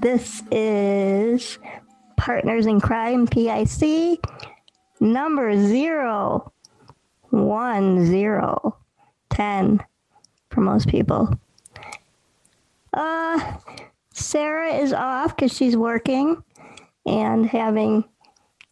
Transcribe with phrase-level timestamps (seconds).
[0.00, 1.58] This is
[2.16, 4.20] Partners in Crime PIC
[5.00, 6.52] number zero
[7.30, 8.76] one zero
[9.30, 9.80] ten
[10.50, 11.36] for most people.
[12.92, 13.56] Uh,
[14.12, 16.44] Sarah is off because she's working
[17.04, 18.04] and having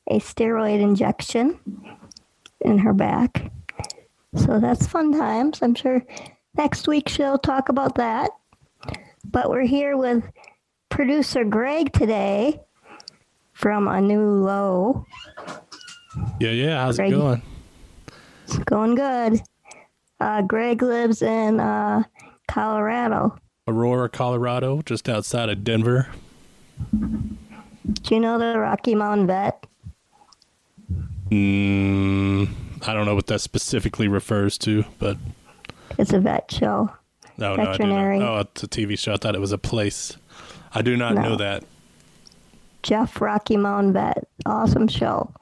[0.08, 1.58] a steroid injection
[2.60, 3.50] in her back.
[4.36, 5.60] So that's fun times.
[5.60, 6.06] I'm sure
[6.56, 8.30] next week she'll talk about that.
[9.24, 10.22] But we're here with
[11.00, 12.58] producer Greg today
[13.52, 15.04] from a new low.
[16.40, 16.82] Yeah, yeah.
[16.82, 17.12] How's Greg.
[17.12, 17.42] it going?
[18.44, 19.42] It's going good.
[20.18, 22.02] Uh, Greg lives in uh,
[22.48, 23.36] Colorado.
[23.68, 26.08] Aurora, Colorado, just outside of Denver.
[26.98, 29.66] Do you know the Rocky Mountain Vet?
[31.30, 32.48] Mm,
[32.86, 35.18] I don't know what that specifically refers to, but
[35.98, 36.90] It's a vet show.
[37.36, 38.18] no, no, Veterinary.
[38.18, 38.28] not.
[38.28, 39.12] Oh, it's a TV show.
[39.12, 40.16] I thought it was a place.
[40.76, 41.22] I do not No.
[41.22, 41.64] know that.
[42.82, 44.28] Jeff Rocky Mountain Vet.
[44.44, 45.32] Awesome show.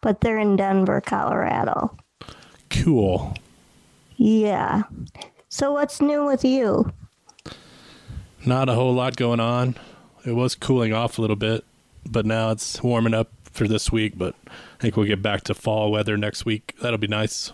[0.00, 1.96] But they're in Denver, Colorado.
[2.70, 3.34] Cool.
[4.16, 4.82] Yeah.
[5.48, 6.92] So what's new with you?
[8.46, 9.74] Not a whole lot going on.
[10.24, 11.64] It was cooling off a little bit,
[12.08, 14.16] but now it's warming up for this week.
[14.16, 16.74] But I think we'll get back to fall weather next week.
[16.80, 17.52] That'll be nice.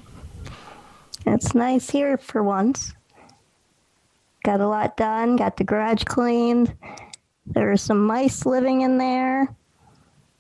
[1.25, 2.93] It's nice here for once.
[4.45, 6.75] Got a lot done, got the garage cleaned.
[7.51, 9.55] There were some mice living in there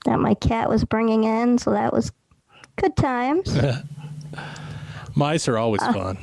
[0.04, 2.12] that my cat was bringing in, so that was
[2.76, 3.56] good times.
[5.14, 6.18] Mice are always uh, fun.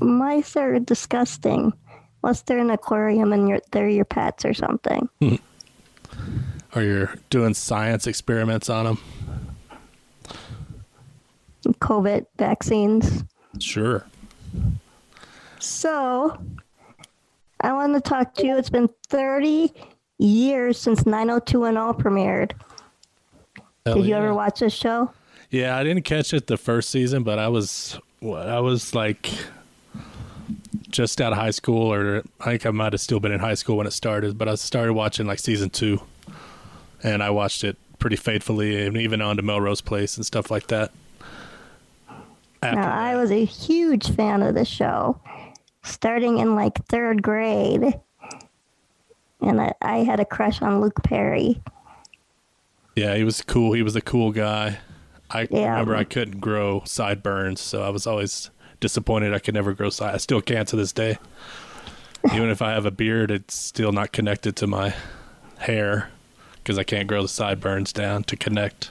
[0.00, 1.72] mice are disgusting.
[2.22, 5.08] Unless they're in an aquarium and you're, they're your pets or something.
[5.20, 5.36] Hmm.
[6.74, 8.98] Or you're doing science experiments on them.
[11.80, 13.24] COVID vaccines.
[13.58, 14.06] Sure.
[15.58, 16.38] So,
[17.60, 18.56] I want to talk to you.
[18.56, 19.72] It's been 30
[20.18, 22.52] years since 90210 premiered.
[23.84, 24.18] Hell Did you yeah.
[24.18, 25.10] ever watch this show?
[25.50, 29.30] Yeah, I didn't catch it the first season, but I was I was like
[30.90, 33.54] just out of high school, or I think I might have still been in high
[33.54, 34.36] school when it started.
[34.36, 36.02] But I started watching like season two,
[37.02, 40.66] and I watched it pretty faithfully, and even on to Melrose Place and stuff like
[40.68, 40.90] that.
[42.62, 45.20] After Now, I was a huge fan of the show,
[45.86, 47.98] starting in like third grade.
[49.40, 51.60] And I, I had a crush on Luke Perry.
[52.96, 53.72] yeah, he was cool.
[53.72, 54.78] He was a cool guy.
[55.30, 55.70] I Yeah.
[55.70, 60.14] remember I couldn't grow sideburns, so I was always disappointed I could never grow side.
[60.14, 61.18] I still can't to this day.
[62.32, 64.94] Even if I have a beard, it's still not connected to my
[65.58, 66.10] hair
[66.56, 68.90] because I can't grow the sideburns down to connect.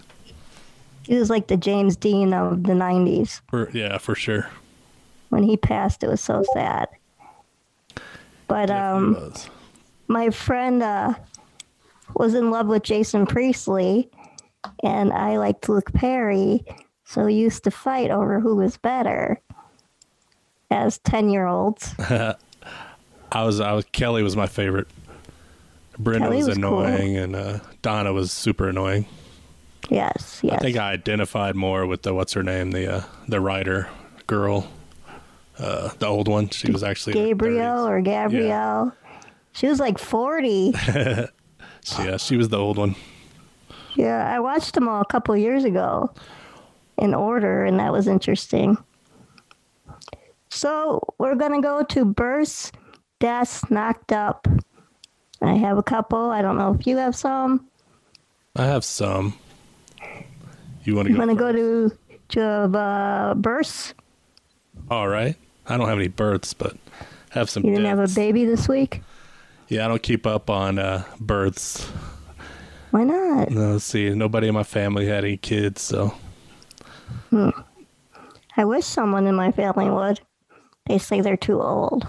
[1.03, 3.41] He was like the James Dean of the 90s.
[3.49, 4.47] For, yeah, for sure.
[5.29, 6.87] When he passed, it was so sad.
[8.47, 9.49] But Definitely um, was.
[10.07, 11.15] my friend uh,
[12.15, 14.09] was in love with Jason Priestley,
[14.83, 16.63] and I liked Luke Perry,
[17.05, 19.41] so we used to fight over who was better
[20.69, 21.93] as 10 year olds.
[21.99, 24.87] I was, I was Kelly was my favorite.
[25.97, 26.83] Brenda Kelly was, was cool.
[26.83, 29.05] annoying, and uh, Donna was super annoying.
[29.89, 30.53] Yes, yes.
[30.53, 33.89] I think I identified more with the what's her name, the uh, the writer
[34.27, 34.67] girl,
[35.59, 36.49] uh, the old one.
[36.49, 37.89] She was actually Gabriel 30s.
[37.89, 38.95] or Gabrielle.
[39.53, 40.73] She was like 40.
[41.99, 42.95] Yeah, she was the old one.
[43.93, 46.11] yeah, I watched them all a couple years ago
[46.97, 48.75] in order, and that was interesting.
[50.49, 52.73] So we're going to go to Burst
[53.19, 54.47] deaths, Knocked Up.
[55.43, 56.31] I have a couple.
[56.31, 57.67] I don't know if you have some.
[58.55, 59.37] I have some.
[60.85, 61.25] You want to You go?
[61.25, 61.97] want to go to,
[62.29, 63.35] to uh?
[64.89, 65.35] All right.
[65.67, 66.75] I don't have any births, but
[67.29, 67.63] have some.
[67.63, 69.01] You didn't have a baby this week?
[69.67, 71.85] Yeah, I don't keep up on uh, births.
[72.91, 73.49] Why not?
[73.49, 74.09] No, let's see.
[74.11, 76.13] Nobody in my family had any kids, so
[77.29, 77.49] Hmm.
[78.57, 80.21] I wish someone in my family would.
[80.85, 82.07] They say they're too old.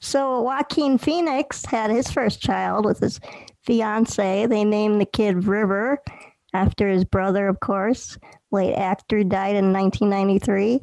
[0.00, 3.20] So Joaquin Phoenix had his first child with his
[3.62, 4.46] fiance.
[4.46, 6.02] They named the kid River
[6.54, 8.18] after his brother, of course.
[8.50, 10.80] Late actor died in 1993.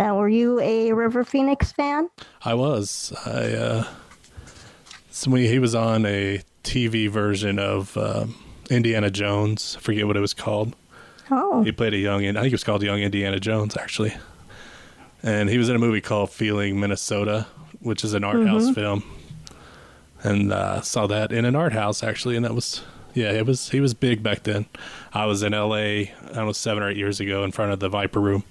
[0.00, 2.08] Now, were you a River Phoenix fan?
[2.42, 3.12] I was.
[3.26, 3.86] I uh,
[5.12, 8.34] he was on a TV version of um,
[8.70, 9.76] Indiana Jones.
[9.76, 10.74] I forget what it was called.
[11.30, 14.14] Oh, He played a young, I think it was called Young Indiana Jones, actually.
[15.22, 17.46] And he was in a movie called Feeling Minnesota,
[17.80, 19.04] which is an art house film.
[20.22, 22.36] And uh, saw that in an art house, actually.
[22.36, 22.82] And that was,
[23.12, 24.64] yeah, it was, he was big back then.
[25.12, 27.80] I was in LA, I don't know, seven or eight years ago in front of
[27.80, 28.44] the Viper Room.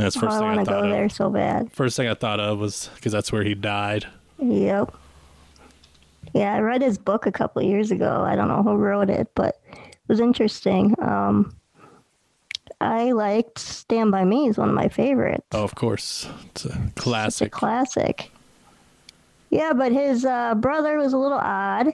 [0.00, 0.90] That's the oh first I thing I, want to thought go of.
[0.92, 1.72] there so bad.
[1.72, 4.06] First thing I thought of was because that's where he died.
[4.38, 4.94] Yep.
[6.34, 8.22] Yeah, I read his book a couple of years ago.
[8.22, 10.94] I don't know who wrote it, but it was interesting.
[11.00, 11.54] Um,
[12.80, 15.46] I liked Stand By Me is one of my favorites.
[15.52, 16.28] Oh, of course.
[16.50, 17.52] It's a It's a classic.
[17.52, 18.30] classic.
[19.50, 21.92] Yeah, but his uh, brother was a little odd.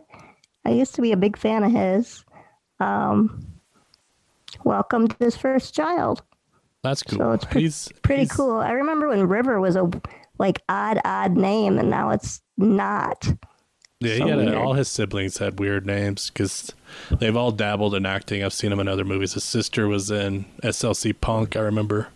[0.66, 2.22] I used to be a big fan of his.
[2.78, 3.46] Um,
[4.64, 6.22] welcomed his first child.
[6.82, 7.18] That's cool.
[7.18, 8.56] So it's pre- he's Pretty he's- cool.
[8.56, 9.90] I remember when River was a
[10.38, 13.26] like odd, odd name, and now it's not.
[14.00, 16.74] Yeah, he So had a, all his siblings had weird names because
[17.10, 18.44] they've all dabbled in acting.
[18.44, 19.32] I've seen him in other movies.
[19.32, 21.56] His sister was in SLC Punk.
[21.56, 22.08] I remember.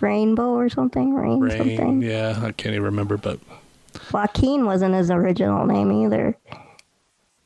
[0.00, 1.14] Rainbow or something.
[1.14, 1.56] Rain, Rain.
[1.56, 2.02] something.
[2.02, 3.38] Yeah, I can't even remember, but
[4.12, 6.36] Joaquin wasn't his original name either.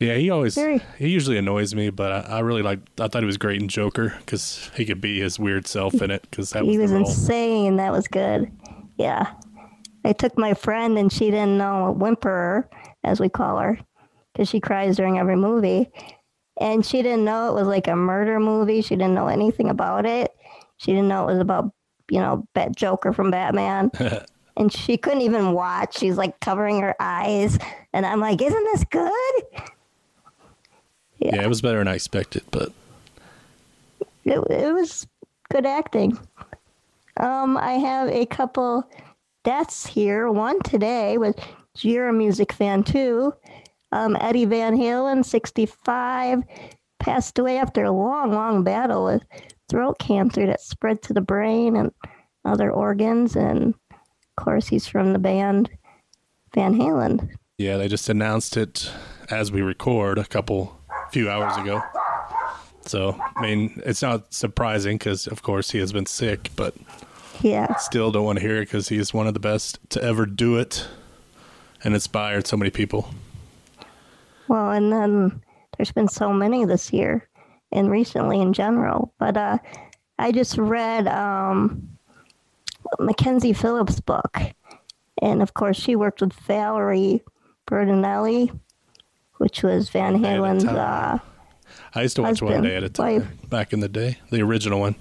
[0.02, 2.80] Yeah, he always Very- he usually annoys me, but I, I really like.
[3.00, 6.10] I thought he was great in Joker because he could be his weird self in
[6.10, 7.00] it because that was he was role.
[7.00, 7.76] insane.
[7.76, 8.50] That was good.
[8.98, 9.32] Yeah.
[10.04, 12.64] I took my friend and she didn't know a whimperer,
[13.04, 13.78] as we call her,
[14.32, 15.90] because she cries during every movie.
[16.60, 18.82] And she didn't know it was like a murder movie.
[18.82, 20.32] She didn't know anything about it.
[20.78, 21.72] She didn't know it was about,
[22.10, 23.90] you know, Bat Joker from Batman.
[24.56, 25.98] and she couldn't even watch.
[25.98, 27.56] She's like covering her eyes.
[27.92, 29.42] And I'm like, isn't this good?
[31.26, 32.72] Yeah, it was better than I expected, but
[34.24, 35.06] it, it was
[35.50, 36.18] good acting.
[37.18, 38.88] Um, I have a couple
[39.44, 40.30] deaths here.
[40.30, 41.34] One today was
[41.80, 43.34] you're a music fan too.
[43.92, 46.42] Um, Eddie Van Halen, 65,
[46.98, 49.22] passed away after a long, long battle with
[49.68, 51.92] throat cancer that spread to the brain and
[52.44, 53.36] other organs.
[53.36, 55.70] And of course, he's from the band
[56.54, 57.30] Van Halen.
[57.58, 58.90] yeah, they just announced it
[59.30, 60.78] as we record a couple
[61.12, 61.82] few hours ago.
[62.86, 66.74] So I mean, it's not surprising because of course he has been sick, but
[67.40, 67.74] Yeah.
[67.76, 70.56] still don't want to hear it because he's one of the best to ever do
[70.56, 70.86] it
[71.84, 73.08] and inspired so many people.
[74.48, 75.42] Well, and then
[75.76, 77.28] there's been so many this year
[77.70, 79.12] and recently in general.
[79.18, 79.58] But uh,
[80.18, 81.88] I just read um,
[82.98, 84.38] Mackenzie Phillips' book.
[85.20, 87.22] And of course, she worked with Valerie
[87.68, 88.58] Bertinelli,
[89.42, 90.64] which was Van Day at a Halen's.
[90.64, 91.18] Uh,
[91.96, 93.50] I used to watch one day at a time wife.
[93.50, 94.94] back in the day, the original one.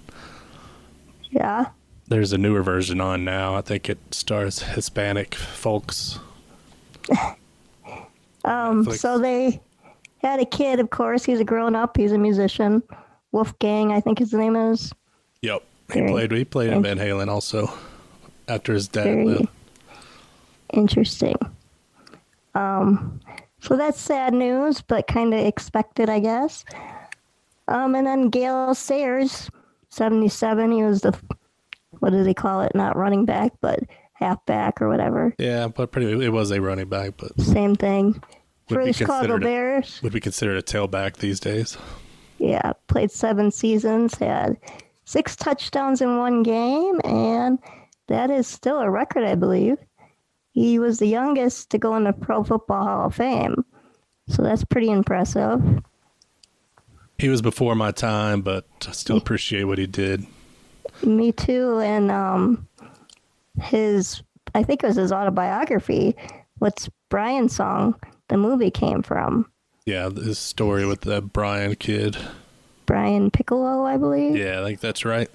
[1.30, 1.68] yeah.
[2.08, 3.56] There's a newer version on now.
[3.56, 6.20] I think it stars Hispanic folks.
[8.44, 8.98] Um, Netflix.
[8.98, 9.62] so they
[10.24, 11.24] had a kid, of course.
[11.24, 12.82] He's a grown up, he's a musician.
[13.32, 14.92] Wolfgang, I think his name is.
[15.44, 15.62] Yep,
[15.94, 16.32] he Very played.
[16.32, 17.72] He played in Van Halen also
[18.48, 19.46] after his dad Very left.
[20.74, 21.36] interesting.
[22.56, 23.21] Um,
[23.62, 26.66] so that's sad news, but kind of expected, I guess.
[27.68, 29.50] Um, and then Gale Sayers,
[29.90, 30.72] 77.
[30.72, 31.18] He was the,
[32.00, 32.74] what do they call it?
[32.75, 33.80] Not running back, but
[34.13, 35.34] halfback or whatever.
[35.38, 36.25] Yeah, but pretty.
[36.25, 38.22] It was a running back, but Same thing.
[38.68, 41.78] For the Chicago a- Bears, would be considered a tailback these days.
[42.40, 44.58] yeah, played seven seasons, had
[45.06, 47.60] six touchdowns in one game, and
[48.08, 49.78] that is still a record, I believe.
[50.51, 53.63] He was the youngest to go in the Pro Football Hall of Fame,
[54.27, 55.62] so that's pretty impressive.
[57.17, 60.25] He was before my time, but I still appreciate what he did.
[61.03, 62.67] Me too, and um,
[63.62, 64.22] his
[64.53, 66.15] I think it was his autobiography.
[66.60, 67.96] What's Brian's song?
[68.27, 69.50] The movie came from
[69.86, 72.17] Yeah, his story with the Brian kid.
[72.86, 74.36] Brian Piccolo, I believe.
[74.36, 75.29] Yeah, I think that's right.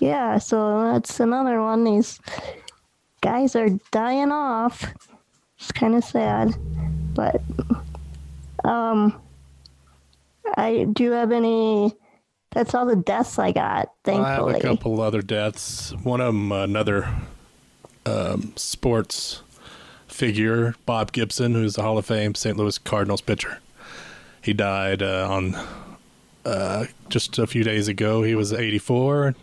[0.00, 1.84] Yeah, so that's another one.
[1.84, 2.20] These
[3.20, 4.84] guys are dying off.
[5.58, 6.54] It's kind of sad,
[7.14, 7.40] but
[8.64, 9.20] um,
[10.56, 11.94] I do have any.
[12.52, 13.92] That's all the deaths I got.
[14.04, 15.92] Thankfully, I have a couple other deaths.
[16.02, 17.12] One of them, another
[18.06, 19.42] um, sports
[20.06, 22.56] figure, Bob Gibson, who's the Hall of Fame St.
[22.56, 23.58] Louis Cardinals pitcher.
[24.42, 25.56] He died uh, on
[26.44, 28.22] uh, just a few days ago.
[28.22, 29.34] He was 84,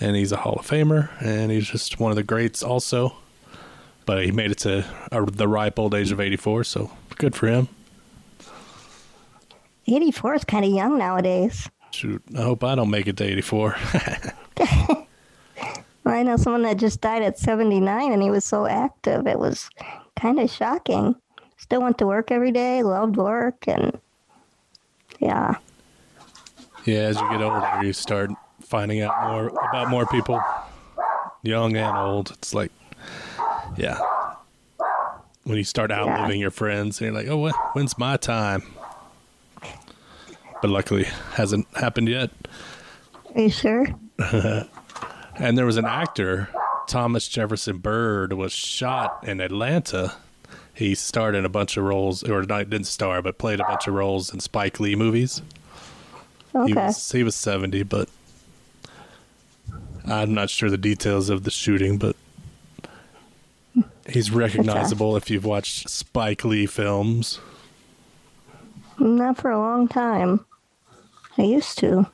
[0.00, 3.16] and he's a Hall of Famer, and he's just one of the greats also.
[4.06, 7.46] But he made it to uh, the ripe old age of 84, so good for
[7.46, 7.68] him.
[9.86, 11.68] 84 is kind of young nowadays.
[11.92, 13.76] Shoot, I hope I don't make it to 84.
[16.06, 19.26] I know someone that just died at 79 and he was so active.
[19.26, 19.70] It was
[20.16, 21.14] kind of shocking.
[21.56, 23.98] Still went to work every day, loved work, and
[25.18, 25.56] yeah.
[26.84, 28.30] Yeah, as you get older, you start
[28.70, 30.40] finding out more about more people,
[31.42, 32.30] young and old.
[32.30, 32.72] It's like,
[33.76, 33.98] yeah,
[35.44, 37.54] when you start outliving your friends, and you're like, oh, what?
[37.74, 38.62] When's my time?
[40.62, 42.30] But luckily, hasn't happened yet.
[43.34, 43.86] Are you sure?
[45.36, 46.50] And there was an actor,
[46.86, 50.16] Thomas Jefferson Byrd, was shot in Atlanta.
[50.74, 53.88] he starred in a bunch of roles, or not didn't star, but played a bunch
[53.88, 55.40] of roles in Spike Lee movies.
[56.54, 56.66] Okay.
[56.66, 58.10] He was he was seventy, but
[60.10, 62.16] I'm not sure the details of the shooting, but
[64.08, 67.38] he's recognizable if you've watched Spike Lee films.
[68.98, 70.44] Not for a long time.
[71.38, 72.10] I used to.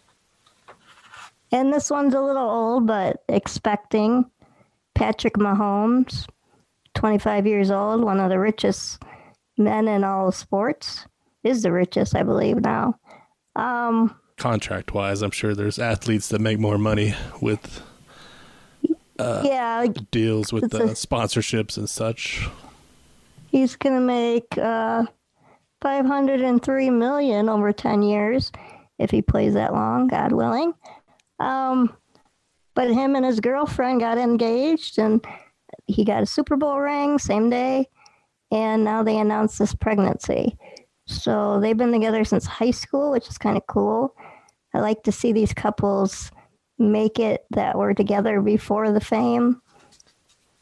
[1.51, 4.31] And this one's a little old, but expecting
[4.95, 6.27] Patrick Mahomes,
[6.95, 9.03] 25 years old, one of the richest
[9.57, 11.07] men in all sports,
[11.43, 12.99] is the richest, I believe, now.
[13.55, 17.83] Um, Contract wise, I'm sure there's athletes that make more money with
[19.19, 22.47] yeah, deals with the a- sponsorships and such.
[23.47, 25.05] he's going to make uh,
[25.81, 28.53] 503 million over 10 years
[28.99, 30.75] if he plays that long, God willing.
[31.39, 31.97] Um,
[32.75, 35.25] but him and his girlfriend got engaged and
[35.87, 37.89] he got a Super Bowl ring same day.
[38.53, 40.57] And now they announced this pregnancy.
[41.07, 44.15] So they've been together since high school, which is kind of cool.
[44.75, 46.31] I like to see these couples
[46.79, 49.63] make it that were together before the fame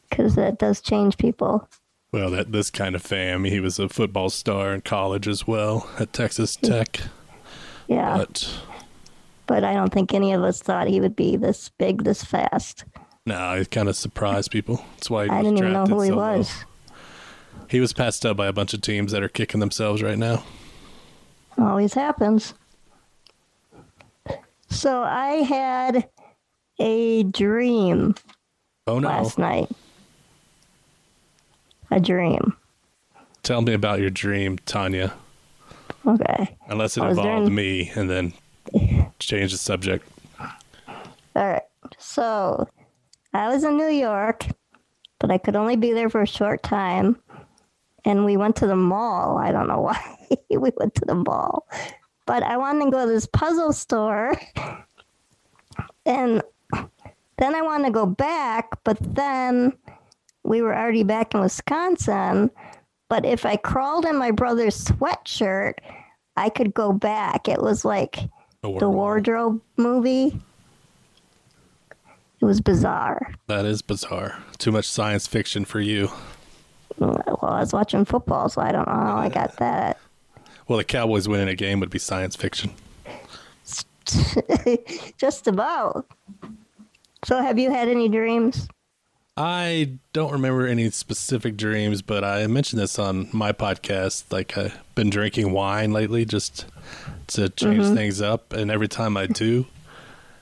[0.09, 1.67] because that does change people.
[2.11, 3.43] Well, that this kind of fam.
[3.43, 7.01] He was a football star in college as well at Texas Tech.
[7.87, 8.17] Yeah.
[8.17, 8.57] But
[9.47, 12.85] but I don't think any of us thought he would be this big, this fast.
[13.25, 14.83] no, he kind of surprised people.
[14.95, 16.49] That's why I didn't even know who he was.
[16.49, 16.63] low.
[17.69, 20.43] He was passed up by a bunch of teams that are kicking themselves right now.
[21.57, 22.53] Always happens.
[24.69, 26.09] So I had
[26.79, 28.15] a dream
[28.87, 29.07] Oh no!
[29.07, 29.69] last night.
[31.91, 32.55] A dream.
[33.43, 35.13] Tell me about your dream, Tanya.
[36.05, 36.57] Okay.
[36.67, 38.33] Unless it involved during- me, and then
[39.19, 40.05] change the subject.
[40.39, 40.47] All
[41.35, 41.61] right.
[41.97, 42.67] So
[43.33, 44.45] I was in New York,
[45.19, 47.17] but I could only be there for a short time.
[48.05, 49.37] And we went to the mall.
[49.37, 50.17] I don't know why
[50.49, 51.67] we went to the mall.
[52.25, 54.39] But I wanted to go to this puzzle store.
[56.05, 56.41] And
[57.37, 59.73] then I wanted to go back, but then
[60.43, 62.51] we were already back in Wisconsin.
[63.09, 65.73] But if I crawled in my brother's sweatshirt,
[66.37, 67.47] I could go back.
[67.47, 68.19] It was like
[68.61, 70.39] the wardrobe movie.
[72.41, 73.33] It was bizarre.
[73.47, 74.43] That is bizarre.
[74.57, 76.11] Too much science fiction for you.
[76.97, 79.99] Well, I was watching football, so I don't know how I got that.
[80.67, 82.71] Well, the Cowboys winning a game would be science fiction.
[85.17, 86.05] Just about.
[87.25, 88.67] So, have you had any dreams?
[89.37, 94.31] I don't remember any specific dreams, but I mentioned this on my podcast.
[94.31, 96.65] Like I've been drinking wine lately just
[97.27, 99.65] to change things up, and every time I do,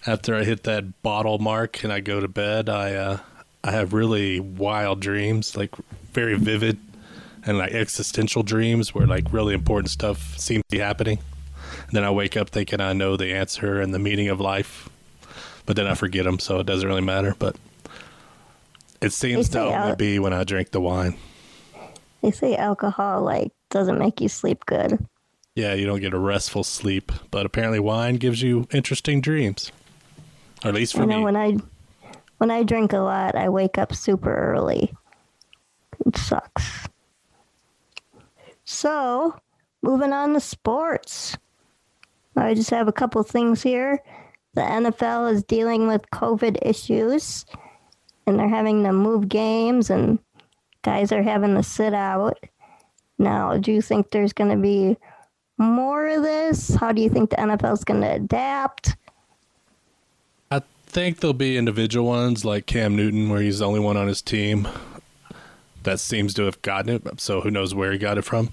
[0.06, 3.18] after I hit that bottle mark and I go to bed, I uh,
[3.64, 5.74] I have really wild dreams, like
[6.12, 6.78] very vivid
[7.46, 11.20] and like existential dreams where like really important stuff seems to be happening.
[11.88, 14.90] And then I wake up thinking I know the answer and the meaning of life,
[15.66, 17.36] but then I forget them, so it doesn't really matter.
[17.38, 17.56] But
[19.02, 21.16] it seems to only uh, be when I drink the wine.
[22.22, 25.06] They say alcohol like doesn't make you sleep good.
[25.56, 29.72] Yeah, you don't get a restful sleep, but apparently wine gives you interesting dreams.
[30.64, 31.24] Or at least for I know me.
[31.26, 31.58] when I
[32.44, 34.94] when I drink a lot, I wake up super early.
[36.06, 36.90] It sucks.
[38.66, 39.40] So,
[39.82, 41.38] moving on to sports.
[42.36, 44.04] I just have a couple things here.
[44.56, 47.46] The NFL is dealing with COVID issues,
[48.28, 50.20] and they're having to move games, and
[50.82, 52.38] guys are having to sit out.
[53.18, 54.98] Now, do you think there's going to be
[55.58, 56.76] more of this?
[56.76, 58.98] How do you think the NFL is going to adapt?
[60.94, 64.22] Think there'll be individual ones like Cam Newton, where he's the only one on his
[64.22, 64.68] team
[65.82, 67.20] that seems to have gotten it.
[67.20, 68.50] So who knows where he got it from?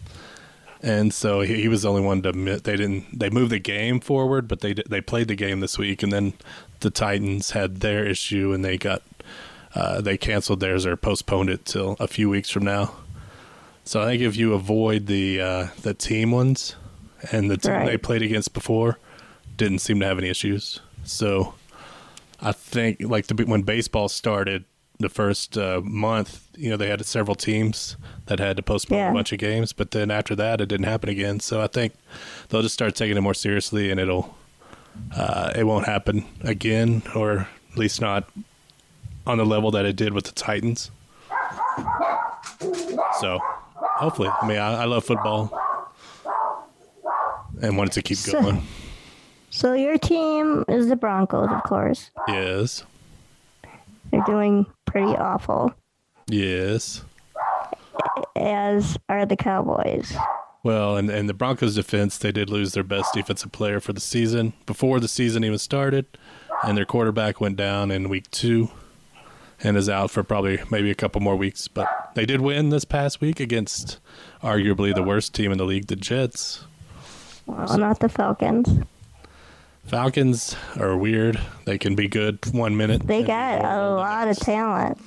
[0.82, 3.18] And so he, he was the only one to admit they didn't.
[3.18, 6.32] They moved the game forward, but they they played the game this week, and then
[6.80, 9.02] the Titans had their issue, and they got
[9.74, 12.94] uh, they canceled theirs or postponed it till a few weeks from now.
[13.84, 16.74] So I think if you avoid the uh, the team ones
[17.30, 17.86] and the team Right.
[17.86, 18.98] they played against before
[19.58, 20.80] didn't seem to have any issues.
[21.04, 21.52] So
[22.42, 24.64] I think like the, when baseball started
[24.98, 29.10] the first uh, month, you know, they had several teams that had to postpone Yeah.
[29.10, 31.40] a bunch of games, but then after that, it didn't happen again.
[31.40, 31.94] So I think
[32.48, 34.36] they'll just start taking it more seriously, and it'll
[35.16, 38.28] uh, it won't happen again, or at least not
[39.26, 40.90] on the level that it did with the Titans.
[43.20, 43.38] So
[43.78, 45.50] hopefully, I mean, I, I love football
[47.62, 48.62] and wanted to keep So- going.
[49.50, 52.10] So your team is the Broncos, of course.
[52.28, 52.84] Yes,
[54.10, 55.74] They're doing pretty awful.
[56.28, 57.02] yes.
[58.36, 60.14] as are the Cowboys.
[60.62, 64.00] Well, and, and the Broncos defense, they did lose their best defensive player for the
[64.00, 66.06] season before the season even started,
[66.62, 68.68] and their quarterback went down in week two
[69.62, 71.66] and is out for probably maybe a couple more weeks.
[71.66, 73.98] But they did win this past week against
[74.42, 76.64] arguably the worst team in the league, the Jets.
[77.46, 78.68] Well, not the Falcons.
[79.90, 81.40] Falcons are weird.
[81.64, 83.08] They can be good one minute.
[83.08, 84.98] They got a lot of talent.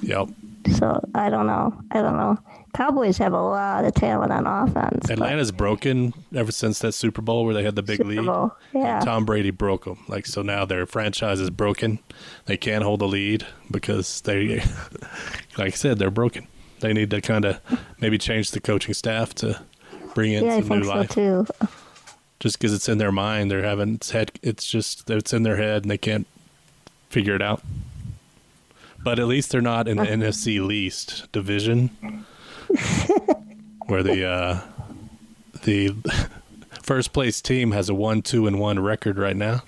[0.00, 0.28] Yep.
[0.76, 1.74] So I don't know.
[1.90, 2.38] I don't know.
[2.72, 5.00] Cowboys have a lot of talent on offense.
[5.08, 8.26] but Atlanta's broken ever since that Super Bowl where they had the big Super lead.
[8.26, 9.00] Bowl, yeah.
[9.00, 9.98] Tom Brady broke them.
[10.06, 11.98] Like so now their franchise is broken.
[12.46, 14.58] They can't hold a lead because they,
[15.58, 16.46] like I said, they're broken.
[16.78, 17.60] They need to kind of
[17.98, 19.60] maybe change the coaching staff to
[20.14, 21.08] bring in yeah, I some think new so life.
[21.10, 21.46] too.
[22.42, 24.32] Just because it's in their mind, they're having it's head.
[24.42, 26.26] It's just it's in their head and they can't
[27.08, 27.62] figure it out.
[29.00, 31.86] But at least they're not in the NFC least division,
[33.86, 34.60] where the uh,
[35.62, 35.94] the
[36.82, 39.62] first place team has a one two and one record right now.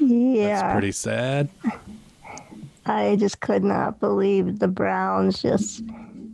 [0.00, 1.48] Yeah, That's pretty sad.
[2.84, 5.84] I just could not believe the Browns just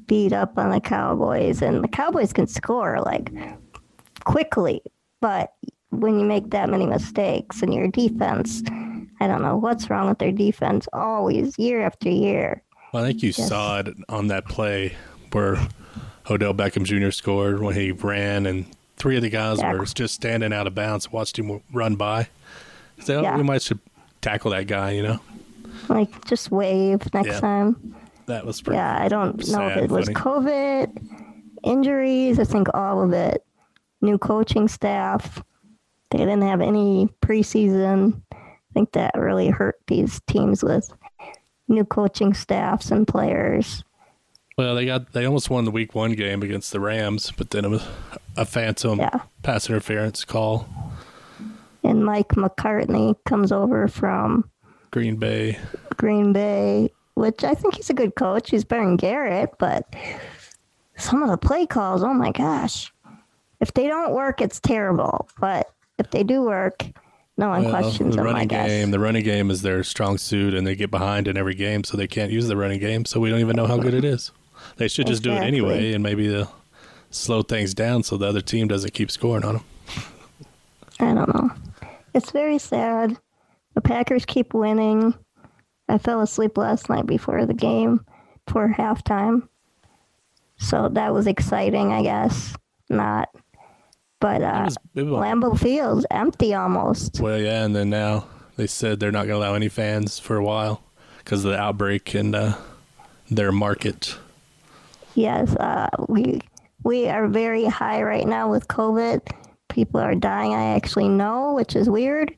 [0.07, 3.31] beat up on the Cowboys, and the Cowboys can score like
[4.25, 4.81] quickly,
[5.23, 5.55] but
[5.89, 8.63] when you make that many mistakes in your defense,
[9.21, 10.87] I don't know what's wrong with their defense.
[10.93, 12.63] Always, year after year.
[12.93, 13.49] Well, I think you Yes.
[13.49, 14.95] saw it on that play
[15.33, 15.57] where
[16.29, 17.11] Odell Beckham Jr.
[17.11, 18.67] scored when he ran, and
[18.99, 19.73] three of the guys Yeah.
[19.75, 22.29] were just standing out of bounds, watched him run by.
[23.01, 23.37] So oh, Yeah.
[23.37, 23.79] we might should
[24.21, 24.91] tackle that guy.
[24.93, 25.19] You know,
[25.89, 27.41] Like, just wave next Yeah.
[27.41, 27.95] time.
[28.27, 28.77] that was pretty.
[28.77, 30.15] Yeah, I don't know if sad, it was funny.
[30.15, 31.09] COVID,
[31.65, 32.39] injuries.
[32.39, 33.45] I think all of it.
[34.03, 35.43] New coaching staff.
[36.11, 38.21] They didn't have any preseason.
[38.33, 38.37] I
[38.75, 40.91] think that really hurt these teams with
[41.69, 43.85] new coaching staffs and players.
[44.59, 47.65] Well, they got they almost won the Week One game against the Rams, but then
[47.65, 47.83] it was
[48.37, 49.21] a phantom Yeah.
[49.43, 50.67] pass interference call.
[51.85, 54.51] And Mike McCarthy comes over from
[54.91, 55.59] Green Bay.
[55.97, 58.51] Green Bay, which I think he's a good coach.
[58.51, 59.95] He's better than Garrett, but
[60.97, 62.92] some of the play calls, oh my gosh.
[63.63, 65.29] If they don't work, it's terrible.
[65.41, 66.85] But if they do work,
[67.39, 68.69] no one Well, questions the them, I running guess.
[68.69, 71.85] game, the running game is their strong suit, and they get behind in every game,
[71.85, 73.05] so they can't use the running game.
[73.05, 74.33] So we don't even know how good it is.
[74.77, 76.55] They should just do it anyway, and maybe they'll
[77.11, 79.65] slow things down so the other team doesn't keep scoring on them.
[81.01, 81.51] I don't know.
[82.15, 83.19] It's very sad.
[83.75, 85.15] The Packers keep winning.
[85.89, 88.05] I fell asleep last night before the game,
[88.47, 89.49] before halftime.
[90.59, 92.55] So that was exciting, I guess.
[92.89, 93.31] Not.
[94.23, 97.21] But It uh, was, it was- Lambeau Field's empty almost.
[97.21, 100.37] well, yeah, and then now they said they're not going to allow any fans for
[100.37, 100.81] a while
[101.19, 102.55] because of the outbreak and uh,
[103.31, 104.17] their market.
[105.17, 106.41] Yes, uh, we
[106.85, 109.21] we are very high right now with COVID.
[109.69, 110.55] People are dying.
[110.55, 112.35] I actually know, which is weird,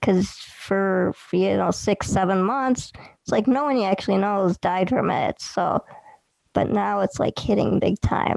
[0.00, 4.88] because for you know six seven months, it's like no one you actually knows died
[4.88, 5.40] from it.
[5.40, 5.84] So,
[6.52, 8.36] but now it's like hitting big time.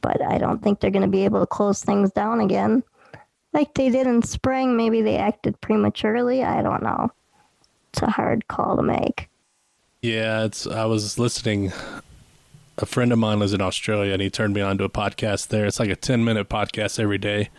[0.00, 2.82] But I don't think they're going to be able to close things down again,
[3.52, 4.76] like they did in spring.
[4.76, 6.42] Maybe they acted prematurely.
[6.44, 7.10] I don't know.
[7.92, 9.28] It's a hard call to make.
[10.02, 10.66] Yeah, it's.
[10.66, 11.72] I was listening.
[12.78, 15.48] A friend of mine lives in Australia, and he turned me on to a podcast
[15.48, 15.66] there.
[15.66, 17.50] It's like a ten minute podcast every day,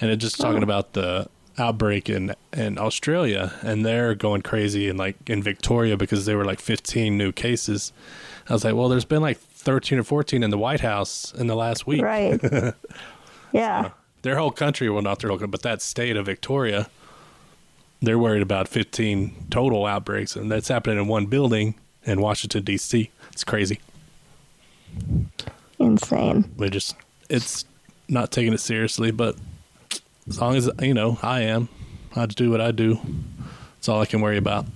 [0.00, 0.64] and it's just talking Oh.
[0.64, 6.26] about the outbreak in in Australia, and they're going crazy in like in Victoria because
[6.26, 7.92] there were like fifteen new cases.
[8.48, 11.48] I was like, well, there's been like thirteen or fourteen in the White House in
[11.48, 12.00] the last week.
[12.00, 12.40] Right.
[13.52, 13.90] yeah.
[14.22, 16.88] Their whole country, well, not their whole, country, but that state of Victoria,
[18.00, 21.74] they're worried about 15 total outbreaks, and that's happening in one building
[22.04, 23.10] in Washington D.C.
[23.32, 23.80] It's crazy.
[25.78, 26.50] Insane.
[26.56, 26.96] We just,
[27.28, 27.64] it's
[28.08, 29.36] not taking it seriously, but
[30.28, 31.68] as long as you know, I am.
[32.14, 32.98] I do what I do.
[33.76, 34.66] That's all I can worry about.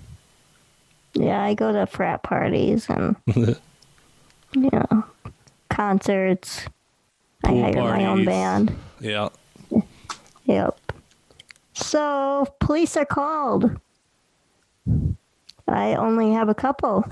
[1.14, 3.16] Yeah, I go to frat parties and
[4.54, 5.04] you know
[5.68, 6.66] concerts.
[7.42, 8.76] Pool I hire my own band.
[9.00, 9.28] Yeah,
[10.44, 10.76] Yep.
[11.74, 13.78] So police are called.
[15.68, 17.04] I only have a couple.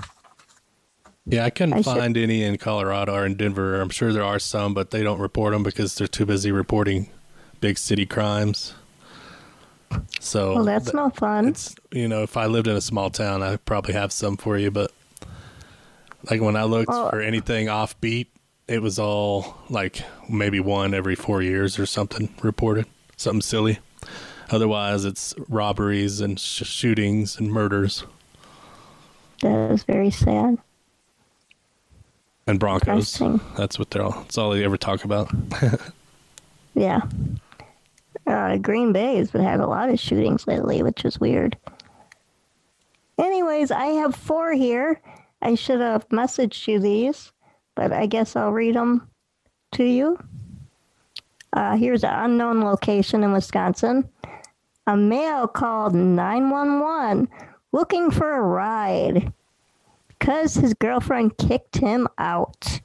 [1.25, 1.45] yeah.
[1.45, 3.79] I couldn't I should- find any in Colorado or in Denver.
[3.81, 7.09] I'm sure there are some, but they don't report them because they're too busy reporting
[7.61, 8.73] big city crimes.
[10.19, 11.55] So Well, that's th- no fun.
[11.91, 14.69] you know if i lived in a small town i'd probably have some for you
[14.69, 14.91] but
[16.29, 18.27] like when i looked for anything offbeat
[18.67, 22.85] it was all like maybe one every four years or something reported
[23.17, 23.79] something silly
[24.49, 28.03] otherwise it's robberies and sh- shootings and murders
[29.41, 30.57] That is very sad.
[32.47, 32.87] and Broncos.
[33.21, 33.39] Interesting.
[33.55, 34.11] That's what they're all.
[34.21, 35.31] That's all they ever talk about.
[36.75, 37.01] Yeah.
[38.25, 41.57] Uh, Green Bay has been had a lot of shootings lately, which is weird.
[43.17, 45.01] Anyways, I have four here.
[45.41, 47.31] I should have messaged you these,
[47.75, 49.07] but I guess I'll read them
[49.73, 50.19] to you.
[51.53, 54.07] Uh, here's an unknown location in Wisconsin.
[54.87, 57.27] A male called 911
[57.71, 59.31] looking for a ride
[60.07, 62.81] because his girlfriend kicked him out.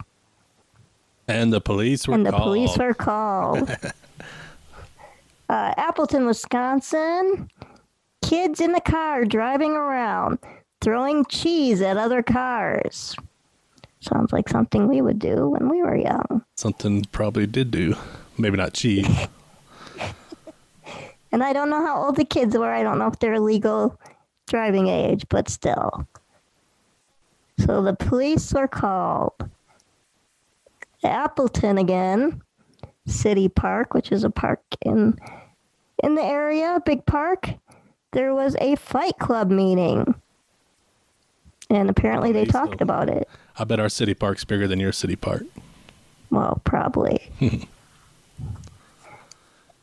[1.27, 2.43] And the police were and the called.
[2.43, 3.71] police were called.
[5.49, 7.49] uh, Appleton, Wisconsin.
[8.23, 10.39] Kids in the car driving around,
[10.85, 13.17] throwing cheese at other cars.
[14.01, 16.45] Sounds like something we would do when we were young.
[16.57, 17.97] Something probably did do.
[18.37, 19.09] Maybe not cheese.
[21.33, 22.71] And I don't know how old the kids were.
[22.71, 23.99] I don't know if they're legal
[24.47, 26.07] driving age, but still.
[27.59, 29.33] So the police were called.
[31.03, 32.41] Appleton again,
[33.09, 35.19] City Park, which is a park in
[36.05, 37.49] in the area, big park.
[38.13, 40.15] There was a fight club meeting.
[41.75, 43.29] And apparently they talked about it.
[43.59, 45.43] I bet our city park's bigger than your city park.
[46.31, 47.21] Well, probably.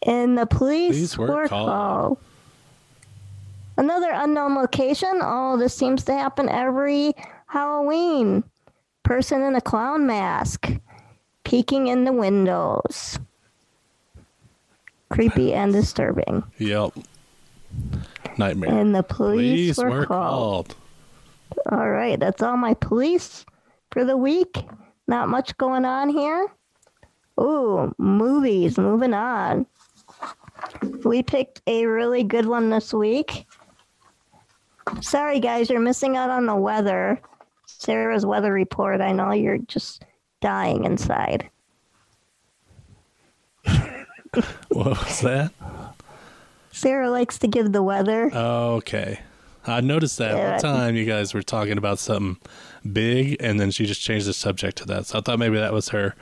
[0.04, 1.69] and the police, Police were were called.
[1.69, 2.17] called.
[3.77, 5.19] Another unknown location.
[5.21, 7.13] Oh, this seems to happen every
[7.47, 8.43] Halloween.
[9.04, 10.71] Person in a clown mask
[11.43, 13.19] peeking in the windows.
[15.10, 16.43] Creepy and disturbing.
[16.58, 16.93] Yep.
[18.38, 18.69] Nightmare.
[18.71, 20.69] And the police, police were, were called.
[20.69, 20.75] called.
[21.71, 23.45] All right, that's all my police
[23.91, 24.57] for the week.
[25.07, 26.47] Not much going on here.
[27.39, 28.77] Ooh, movies.
[28.77, 29.65] Moving on.
[31.03, 33.45] We picked a really good one this week.
[35.01, 37.21] Sorry, guys, you're missing out on the weather.
[37.65, 39.01] Sarah's weather report.
[39.01, 40.05] I know you're just
[40.39, 41.49] dying inside.
[44.69, 45.51] What was that?
[46.71, 48.31] Sarah likes to give the weather.
[48.33, 49.19] Okay.
[49.67, 50.52] I noticed that Yeah.
[50.54, 52.38] one time you guys were talking about something
[52.91, 55.06] big and then she just changed the subject to that.
[55.08, 56.15] So I thought maybe that was her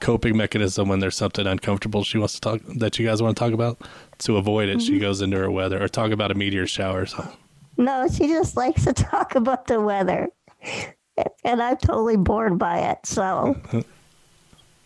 [0.00, 3.40] coping mechanism when there's something uncomfortable she wants to talk that you guys want to
[3.44, 3.78] talk about.
[4.20, 4.86] To avoid it, Mm-hmm.
[4.86, 7.36] she goes into her weather or talk about a meteor shower or something.
[7.76, 10.28] No, she just likes to talk about the weather.
[11.44, 12.98] And I'm totally bored by it.
[13.04, 13.56] So,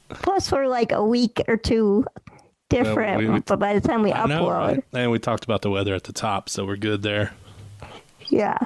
[0.09, 2.05] plus, we're like a week or two
[2.69, 3.19] different.
[3.19, 4.85] we- we- but by the time we I know, upload, right?
[4.93, 7.33] And we talked about the weather at the top, so we're good there.
[8.33, 8.59] Yeah.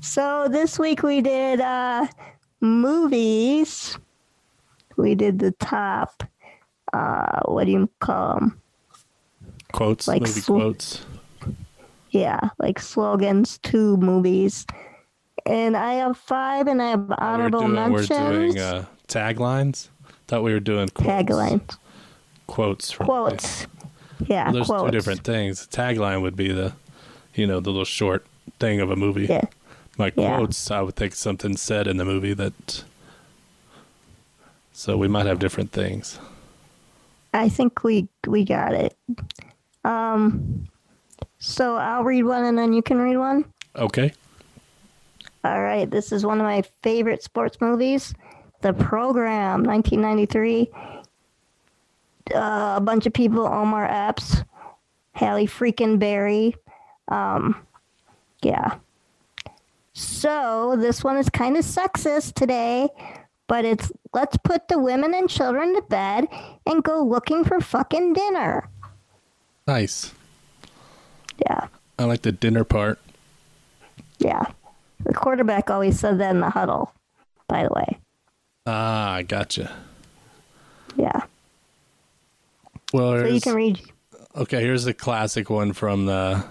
[0.00, 2.06] So, this week we did uh,
[2.60, 3.98] movies.
[4.96, 6.24] We did the top.
[6.92, 8.60] Uh, what do you call them?
[9.72, 11.04] Quotes, Like movie sl- quotes.
[12.10, 14.66] Yeah, like slogans to movies.
[15.46, 18.54] And I have five, and I have We're honorable doing, we're mentions.
[18.54, 19.88] doing uh, taglines.
[20.26, 21.08] Thought we were doing quotes.
[21.08, 21.76] Taglines.
[22.46, 22.90] Quotes.
[22.90, 23.66] from- quotes.
[24.26, 24.84] Yeah, Well, there's quotes.
[24.84, 25.66] two different things.
[25.70, 26.72] Tagline would be the,
[27.34, 28.26] you know, the little short
[28.58, 29.26] thing of a movie.
[29.26, 29.44] Yeah,
[29.98, 30.36] My Yeah.
[30.36, 32.84] quotes, I would think something said in the movie that.
[34.72, 36.18] So we might have different things.
[37.34, 38.96] I think we we got it.
[39.84, 40.68] Um,
[41.38, 43.44] so I'll read one and then you can read one.
[43.76, 44.12] Okay.
[45.44, 48.14] All right, this is one of my favorite sports movies,
[48.60, 50.70] The Program, 1993.
[52.34, 54.44] Uh, a bunch of people, Omar Epps,
[55.12, 56.54] Halle freaking Berry.
[57.08, 57.56] Um,
[58.42, 58.76] yeah.
[59.92, 62.88] So this one is kind of sexist today,
[63.48, 66.26] but it's let's put the women and children to bed
[66.66, 68.68] and go looking for fucking dinner.
[69.66, 70.12] Nice.
[71.38, 72.98] Yeah, I like the dinner part.
[74.18, 74.44] yeah.
[75.02, 76.92] The quarterback always said that in the huddle,
[77.48, 77.98] by the way.
[78.66, 79.72] Ah, I gotcha.
[80.96, 81.22] Yeah.
[82.92, 83.80] Well, So you can read
[84.36, 84.60] okay.
[84.60, 86.44] Here's the classic one from the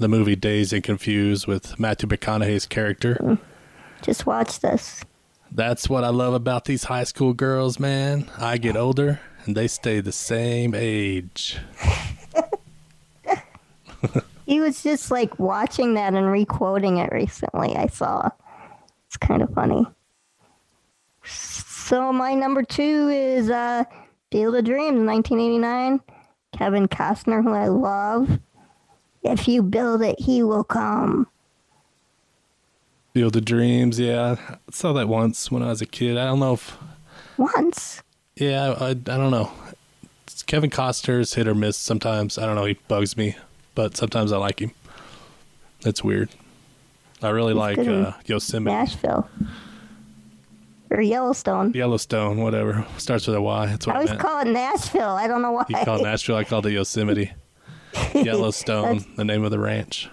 [0.00, 3.38] the movie Dazed and Confused with Matthew McConaughey's character.
[4.02, 5.04] Just watch this.
[5.52, 8.30] That's what I love about these high school girls, man.
[8.38, 11.58] I get older and they stay the same age.
[14.50, 17.76] He was just like watching that and requoting it recently.
[17.76, 18.30] I saw.
[19.06, 19.86] It's kind of funny.
[21.22, 23.84] So my number two is uh,
[24.32, 26.00] Field of Dreams, 1989.
[26.58, 28.40] Kevin Costner, who I love.
[29.22, 31.26] If you build it, he will come.
[33.14, 34.36] Field of Dreams, yeah.
[34.50, 36.16] I saw that once when I was a kid.
[36.16, 36.76] I don't know if,
[37.36, 38.02] Once.
[38.36, 39.50] yeah, I, I don't know.
[40.46, 42.38] Kevin Costner's hit or miss sometimes.
[42.38, 42.64] I don't know.
[42.64, 43.36] He bugs me,
[43.74, 44.72] but sometimes I like him.
[45.82, 46.28] That's weird.
[47.22, 48.74] I really like good uh, Yosemite.
[48.74, 49.28] Nashville.
[50.90, 51.72] or Yellowstone.
[51.74, 52.86] Yellowstone, whatever.
[52.96, 53.66] Starts with a Y.
[53.66, 54.20] That's what I I, always meant.
[54.22, 55.10] call it Nashville.
[55.10, 55.64] I don't know why.
[55.68, 56.36] you call it Nashville.
[56.36, 57.32] I called it Yosemite.
[58.24, 60.08] Yellowstone, the name of the ranch.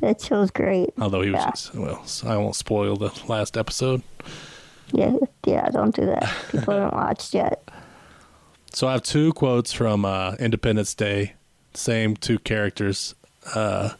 [0.00, 0.90] That show's great.
[1.00, 1.50] Although he was Yeah.
[1.50, 4.02] just, well, so I won't spoil the last episode.
[4.92, 5.68] Yeah, yeah.
[5.70, 6.28] Don't do that.
[6.50, 7.62] People haven't watched yet.
[8.74, 11.34] So I have two quotes from uh, Independence Day.
[11.74, 13.14] Same two characters.
[13.54, 13.90] Uh,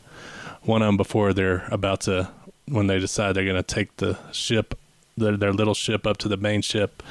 [0.63, 2.31] one of them before they're about to,
[2.69, 4.79] when they decide they're going to take the ship,
[5.15, 7.03] their, their little ship up to the main ship.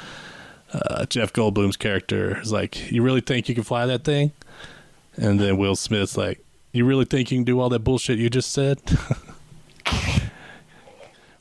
[0.72, 4.32] Uh, Jeff Goldblum's character is like, "You really think you can fly that thing?"
[5.16, 8.30] And then Will Smith's like, "You really think you can do all that bullshit you
[8.30, 8.80] just said?"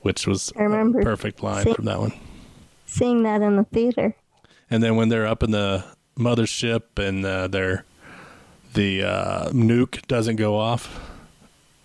[0.01, 2.13] Which was I remember a perfect line from that one.
[2.85, 4.15] Seeing that in the theater.
[4.69, 5.85] And then when they're up in the
[6.17, 7.85] mothership and uh, they're
[8.73, 11.11] the uh, nuke doesn't go off,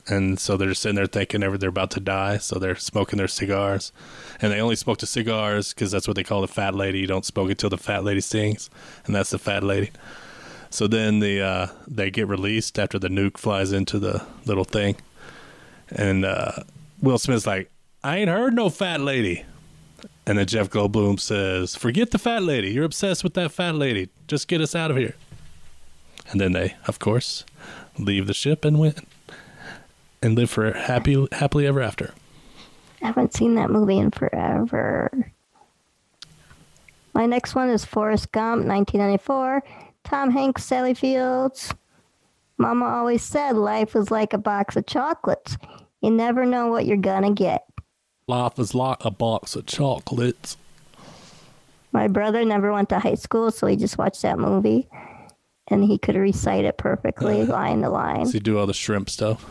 [0.08, 3.16] and so they're just sitting there thinking ever they're about to die, so they're smoking
[3.18, 3.92] their cigars,
[4.40, 7.00] and they only smoke the cigars because that's what they call the fat lady.
[7.00, 8.70] You don't smoke it till the fat lady sings,
[9.04, 9.90] and that's the fat lady.
[10.70, 14.96] So then the uh, they get released after the nuke flies into the little thing,
[15.88, 16.52] and uh,
[17.00, 17.70] Will Smith's like,
[18.02, 19.44] "I ain't heard no fat lady."
[20.26, 22.72] And then Jeff Goldblum says, "Forget the fat lady.
[22.72, 24.08] You're obsessed with that fat lady.
[24.26, 25.14] Just get us out of here."
[26.30, 27.44] And then they, of course,
[27.98, 28.94] leave the ship and win,
[30.20, 32.12] and live for happy, happily ever after.
[33.02, 35.32] I haven't seen that movie in forever.
[37.14, 39.62] My next one is Forrest Gump, 1994.
[40.06, 41.74] Tom Hanks, Sally Fields.
[42.58, 45.58] Mama always said life was like a box of chocolates.
[46.00, 47.64] You never know what you're gonna get.
[48.28, 50.56] Life is like a box of chocolates.
[51.90, 54.88] My brother never went to high school, so he just watched that movie,
[55.66, 57.52] and he could recite it perfectly, uh-huh.
[57.52, 58.20] line to line.
[58.20, 59.44] Does he do all the shrimp stuff?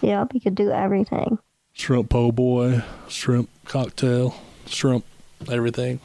[0.00, 1.38] Yep, he could do everything.
[1.74, 4.34] Shrimp po' boy, shrimp cocktail,
[4.66, 5.04] shrimp
[5.48, 6.00] everything.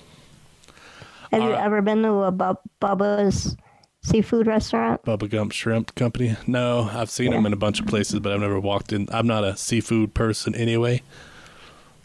[1.32, 1.64] Have you Alright.
[1.64, 3.56] ever been to a Bub- Bubba's
[4.02, 5.04] seafood restaurant?
[5.04, 6.36] Bubba Gump Shrimp Company.
[6.48, 9.08] No, I've seen them in a bunch of places, but I've never walked in.
[9.12, 11.02] I'm not a seafood person anyway.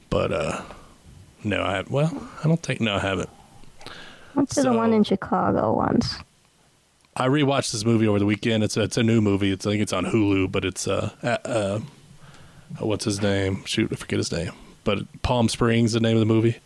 [0.09, 0.63] But uh,
[1.45, 2.11] no, I well,
[2.43, 3.31] I don't think no, I haven't.
[4.35, 6.17] Went to the one in Chicago once.
[7.17, 8.63] I rewatched this movie over the weekend.
[8.65, 9.51] It's a, it's a new movie.
[9.53, 11.81] It's I think it's on Hulu, but it's uh, uh, uh
[12.79, 13.65] what's his name?
[13.65, 14.53] Shoot, I forget his name.
[14.85, 16.59] But Palm Springs, the name of the movie,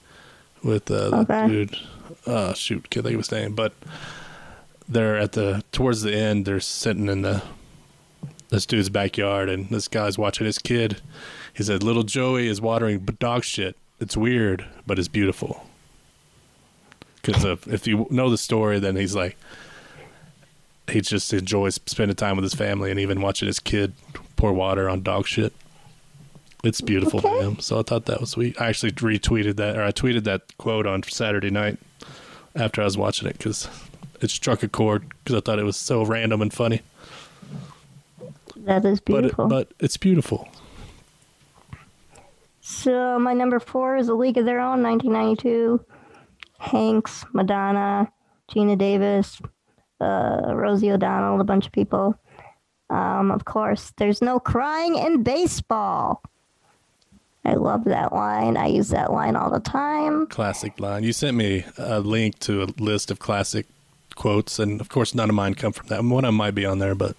[0.62, 1.48] with uh, the Okay.
[1.48, 1.76] dude.
[2.26, 3.54] Uh, shoot, can't think of his name.
[3.54, 3.74] But
[4.88, 6.44] they're at the towards the end.
[6.44, 7.42] They're sitting in the
[8.50, 11.00] this dude's backyard, and this guy's watching his kid.
[11.52, 13.76] He said, "Little Joey is watering dog shit.
[14.00, 15.66] It's weird, but it's beautiful."
[17.16, 19.38] Because if, if you know the story, then he's like,
[20.90, 23.94] he just enjoys spending time with his family and even watching his kid
[24.36, 25.54] pour water on dog shit.
[26.62, 27.58] It's beautiful to him.
[27.60, 28.60] So I thought that was sweet.
[28.60, 31.78] I actually retweeted that, or I tweeted that quote on Saturday night
[32.56, 33.68] after I was watching it because
[34.20, 36.82] it struck a chord because I thought it was so random and funny.
[38.56, 39.46] That is But it, beautiful.
[39.48, 40.48] but it's beautiful.
[42.60, 45.84] so my number four is A League of Their Own, 1992.
[46.58, 48.10] Hanks, Madonna,
[48.50, 49.40] Geena Davis,
[50.00, 52.18] uh, Rosie O'Donnell, a bunch of people.
[52.88, 56.22] Um, of course, there's no crying in baseball.
[57.44, 58.56] I love that line.
[58.56, 60.26] I use that line all the time.
[60.28, 61.04] Classic line.
[61.04, 63.66] You sent me a link to a list of classic
[64.14, 66.02] quotes, and of course, none of mine come from that.
[66.04, 67.16] One of them might be on there, but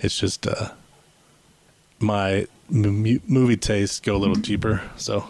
[0.00, 0.70] it's just uh,
[2.00, 5.28] my m- movie tastes go a little deeper, so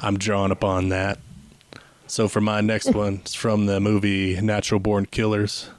[0.00, 1.18] I'm drawing upon that.
[2.06, 5.70] So for my next one, it's from the movie Natural Born Killers.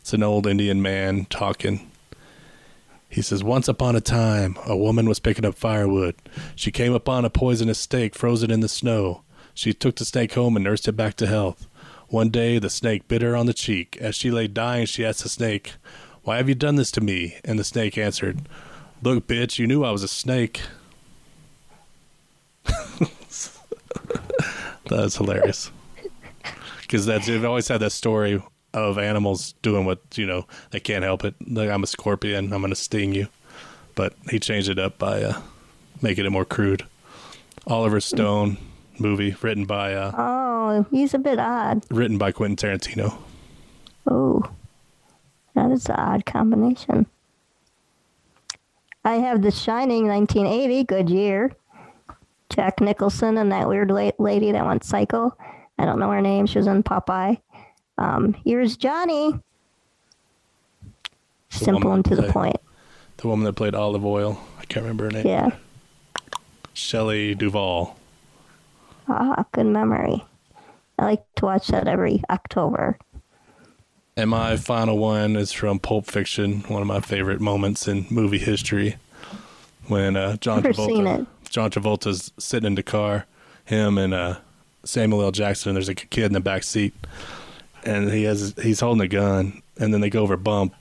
[0.00, 1.90] It's an old Indian man talking.
[3.08, 6.16] He says, Once upon a time, a woman was picking up firewood.
[6.54, 9.22] She came upon a poisonous snake frozen in the snow.
[9.54, 11.66] She took the snake home and nursed it back to health.
[12.08, 13.96] One day, the snake bit her on the cheek.
[14.00, 15.72] As she lay dying, she asked the snake,
[16.22, 17.36] Why have you done this to me?
[17.44, 18.48] And the snake answered,
[19.02, 20.60] Look, bitch, you knew I was a snake.
[24.88, 25.70] That's hilarious.
[26.82, 28.40] Because that's you've always had that story
[28.84, 31.34] of animals doing what you know they can't help it.
[31.48, 33.28] Like I'm a scorpion, I'm gonna sting you.
[33.94, 35.40] But he changed it up by uh,
[36.02, 36.84] making it more crude.
[37.66, 38.58] Oliver Stone
[38.98, 41.84] movie written by uh, Oh, he's a bit odd.
[41.90, 43.16] written by Quentin Tarantino.
[44.06, 44.42] Oh,
[45.54, 47.06] that is an odd combination.
[49.04, 51.52] I have The Shining 1980, good year.
[52.50, 55.36] Jack Nicholson and that weird la- lady that went psycho.
[55.78, 56.46] I don't know her name.
[56.46, 57.38] She was in Popeye.
[57.98, 59.38] Um, here's Johnny.
[61.50, 62.56] Simple and to the point.
[63.18, 65.26] The woman that played Olive Oyl, I can't remember her name.
[65.26, 65.50] Yeah.
[66.74, 67.96] Shelley Duvall.
[69.08, 70.22] Ah, good memory.
[70.98, 72.98] I like to watch that every October.
[74.16, 78.38] And my final one is from Pulp Fiction, one of my favorite moments in movie
[78.38, 78.96] history.
[79.88, 81.20] When uh, John Never seen it.
[81.20, 83.26] Travolta, John Travolta's sitting in the car,
[83.64, 84.38] him and uh,
[84.84, 85.30] Samuel L.
[85.32, 85.70] Jackson.
[85.70, 86.92] And there's a kid in the back seat,
[87.86, 90.74] and he has he's holding a gun, and then they go over a bump,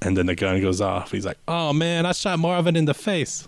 [0.00, 1.10] and then the gun goes off.
[1.10, 3.46] He's like, "Oh man, I shot Marvin in the face."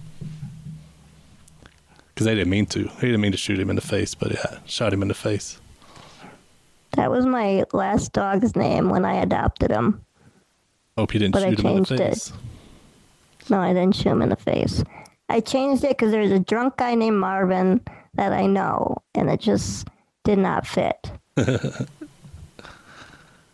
[2.08, 2.86] Because they didn't mean to.
[2.86, 5.14] He didn't mean to shoot him in the face, but yeah, shot him in the
[5.14, 5.58] face.
[6.92, 10.00] That was my last dog's name when I adopted him.
[10.96, 13.50] Hope you didn't But I shoot him in the changed it.
[13.50, 14.84] No, I didn't shoot him in the face.
[15.28, 17.80] I changed it because there's a drunk guy named Marvin
[18.14, 19.88] that I know, and it just
[20.22, 21.10] did not fit.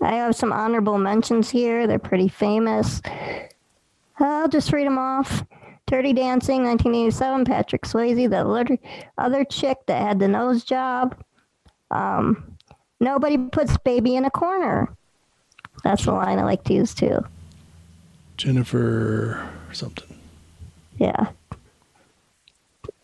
[0.02, 1.86] I have some honorable mentions here.
[1.86, 3.02] They're pretty famous.
[4.18, 5.44] I'll just read them off.
[5.86, 8.78] Dirty Dancing, 1987, Patrick Swayze, the other,
[9.18, 11.16] other chick that had the nose job.
[11.90, 12.56] Um,
[13.00, 14.94] nobody puts baby in a corner.
[15.82, 17.24] That's the line I like to use too.
[18.36, 20.16] Jennifer or something.
[20.98, 21.30] Yeah.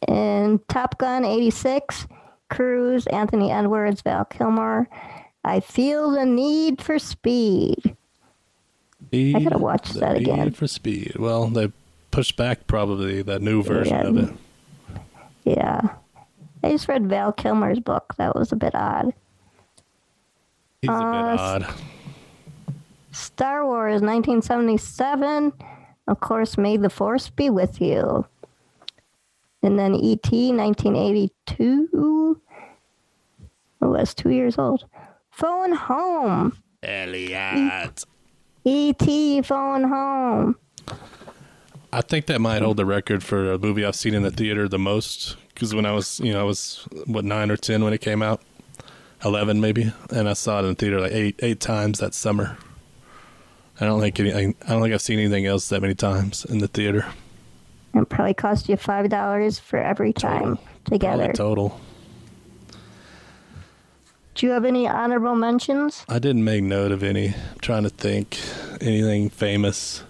[0.06, 2.06] And Top Gun 86,
[2.50, 4.88] Cruise, Anthony Edwards, Val Kilmer.
[5.46, 7.96] I feel the need for speed.
[9.12, 10.40] Need I gotta watch that again.
[10.40, 11.14] Need for Speed.
[11.18, 11.70] Well, they
[12.10, 14.08] pushed back probably that new version Yeah.
[14.08, 14.34] of it.
[15.44, 15.80] Yeah.
[16.64, 18.14] I just read Val Kilmer's book.
[18.18, 19.12] That was a bit odd.
[20.82, 20.98] He's a Uh,
[21.58, 21.74] bit odd.
[23.12, 25.52] Star Wars 1977.
[26.08, 28.26] Of course, May the Force be with you.
[29.62, 30.52] And then E.T.
[30.52, 31.88] 1982.
[31.94, 32.36] Oh,
[33.80, 34.84] I was two years old.
[35.36, 36.56] Phone Home.
[36.82, 38.04] Elliot.
[38.64, 39.42] E.T.
[39.42, 40.56] Phone Home.
[41.92, 44.66] I think that might hold the record for a movie I've seen in the theater
[44.66, 45.36] the most.
[45.48, 48.22] Because when I was, you know, I was what nine or ten when it came
[48.22, 48.40] out,
[49.22, 52.56] eleven maybe, and I saw it in the theater like eight eight times that summer.
[53.78, 56.58] I don't think any, I don't think I've seen anything else that many times in
[56.60, 57.04] the theater.
[57.92, 61.24] It probably cost you five dollars for every time together.
[61.24, 61.80] Probably total.
[64.36, 66.04] Do you have any honorable mentions?
[66.10, 67.28] I didn't make note of any.
[67.28, 68.38] I'm trying to think
[68.82, 70.04] anything famous.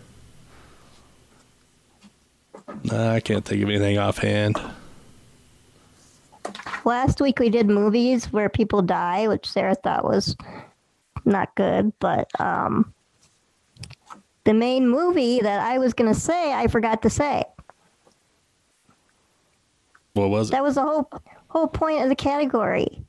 [2.91, 4.61] I can't think of anything offhand.
[6.85, 10.37] Last week we did movies where people die, which Sarah thought was
[11.25, 12.93] not good, but um,
[14.43, 17.45] the main movie that I was going to say, I forgot to say.
[20.15, 20.53] What was it?
[20.53, 21.09] That was the whole
[21.47, 23.05] whole point of the category.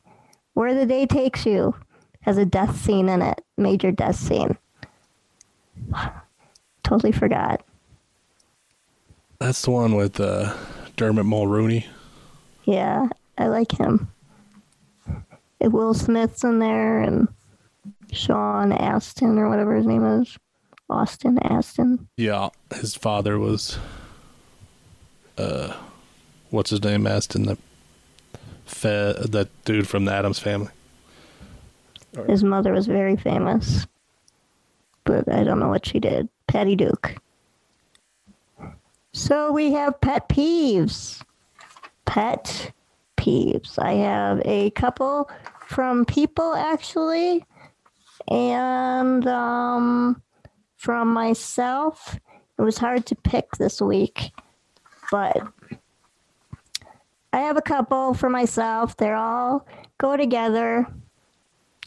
[0.58, 1.76] Where the day takes you
[2.22, 4.58] has a death scene in it, major death scene.
[6.84, 7.62] totally forgot.
[9.38, 10.56] That's the one with uh,
[10.96, 11.86] Dermot Mulroney.
[12.63, 13.06] Yeah,
[13.38, 14.12] I like him.
[15.62, 17.28] Will Smith's in there and
[18.12, 20.39] Sean Astin or whatever his name is.
[20.89, 22.08] Austin Astin.
[22.17, 23.78] Yeah, his father was,
[25.38, 25.76] uh,
[26.50, 27.06] what's his name?
[27.06, 27.60] Astin, the
[28.67, 30.69] fe- that dude from the Addams family.
[32.27, 33.88] His mother was very famous.
[35.03, 36.30] But I don't know what she did.
[36.47, 37.15] Patty Duke.
[39.13, 41.21] So we have pet peeves.
[42.06, 42.71] Pet
[43.17, 43.80] peeves.
[43.80, 45.30] I have a couple
[45.67, 47.45] from people actually.
[48.30, 50.21] And um,
[50.75, 52.19] from myself.
[52.60, 54.32] It was hard to pick this week.
[55.12, 55.38] But
[57.34, 58.98] I have a couple for myself.
[58.98, 60.88] They're all go together.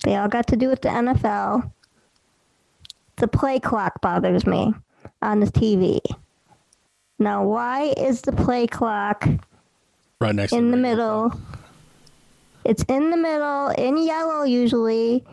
[0.05, 1.73] They all got to do with the NFL.
[3.17, 4.75] The play clock bothers me
[5.21, 6.01] on the TV.
[7.19, 9.29] Now, why is the play clock
[10.21, 11.39] Right next to in the middle?
[12.65, 15.25] It's in the middle, in yellow usually,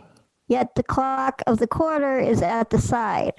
[0.48, 3.34] yet the clock of the quarter is at the side.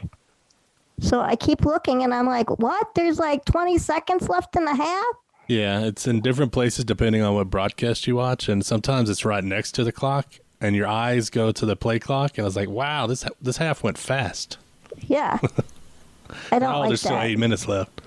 [1.00, 2.94] So I keep looking and I'm like, what?
[2.94, 5.04] There's like 20 seconds left in the half?
[5.48, 9.42] Yeah, it's in different places depending on what broadcast you watch, and sometimes it's right
[9.42, 12.54] next to the clock, and your eyes go to the play clock, and I was
[12.54, 14.58] like, "Wow, this this half went fast."
[15.06, 15.38] Yeah.
[16.52, 18.02] I don't oh, like there's still eight minutes left.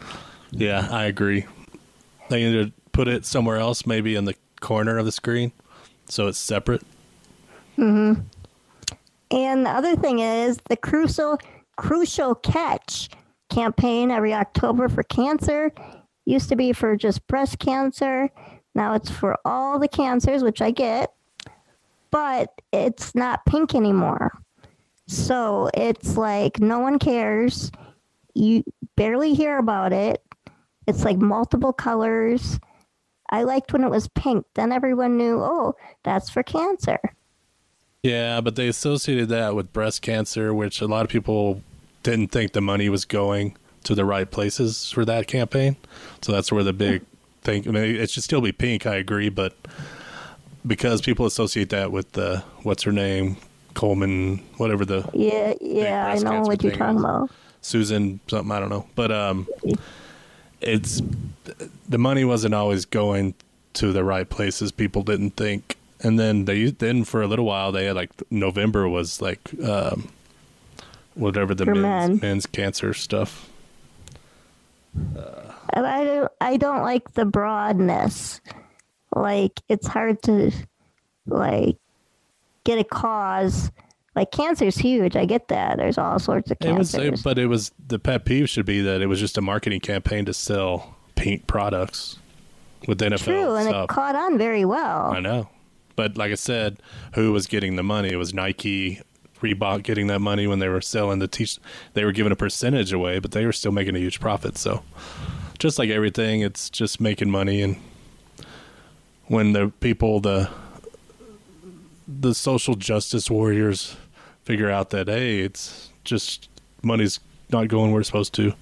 [0.52, 1.48] Yeah, I agree.
[2.30, 5.52] They either put it somewhere else, maybe in the corner of the screen,
[6.06, 6.84] so it's separate.
[7.76, 8.14] Hmm.
[9.32, 11.40] And the other thing is the crucial
[11.78, 13.10] crucial catch
[13.50, 15.72] campaign every October for cancer
[16.26, 18.30] used to be for just breast cancer.
[18.76, 21.14] Now it's for all the cancers, which I get,
[22.10, 24.32] but it's not pink anymore.
[25.08, 27.72] So it's like no one cares.
[28.34, 28.64] You
[28.96, 30.24] barely hear about it.
[30.88, 32.60] It's like multiple colors.
[33.30, 34.46] I liked when it was pink.
[34.56, 37.00] Then everyone knew, oh, that's for cancer.
[38.04, 41.62] Yeah, but they associated that with breast cancer, which a lot of people
[42.04, 45.76] didn't think the money was going to the right places for that campaign.
[46.22, 47.02] So that's where the big
[47.42, 47.68] thing.
[47.68, 48.86] I mean, it should still be pink.
[48.86, 49.56] I agree, but
[50.66, 53.38] because people associate that with the what's her name,
[53.74, 57.02] Coleman, whatever the Yeah, yeah, I know what you're talking is.
[57.02, 57.30] about.
[57.62, 59.48] Susan something I don't know, but um,
[60.62, 61.02] it's
[61.88, 63.36] the money wasn't always going
[63.74, 64.72] to the right places.
[64.72, 68.90] People didn't think, and then they then for a little while they had like November
[68.90, 70.10] was like um,
[71.14, 72.20] whatever the men's, men.
[72.20, 73.48] men's cancer stuff.
[75.74, 78.42] I, I don't I don't like the broadness.
[79.16, 80.52] Like it's hard to
[81.28, 81.78] like
[82.64, 83.72] get a cause.
[84.16, 85.16] Like cancer's huge.
[85.16, 85.78] I get that.
[85.78, 87.20] There's all sorts of It was, cancers.
[87.20, 89.80] it, but it was the pet peeve should be that it was just a marketing
[89.80, 92.18] campaign to sell paint products
[92.88, 93.84] with NFL True, and stuff.
[93.86, 95.12] it caught on very well.
[95.14, 95.48] I know.
[95.96, 96.78] But like I said,
[97.14, 98.10] who was getting the money?
[98.10, 99.02] It was Nike,
[99.42, 101.48] Reebok getting that money when they were selling the t
[101.94, 104.58] They were giving a percentage away, but they were still making a huge profit.
[104.58, 104.84] So
[105.60, 107.62] just like everything, it's just making money.
[107.62, 107.78] And
[109.28, 110.50] when the people, the
[112.08, 113.96] the social justice warriors
[114.44, 116.50] figure out that hey, it's just
[116.82, 117.20] money's
[117.52, 118.54] not going where it's supposed to,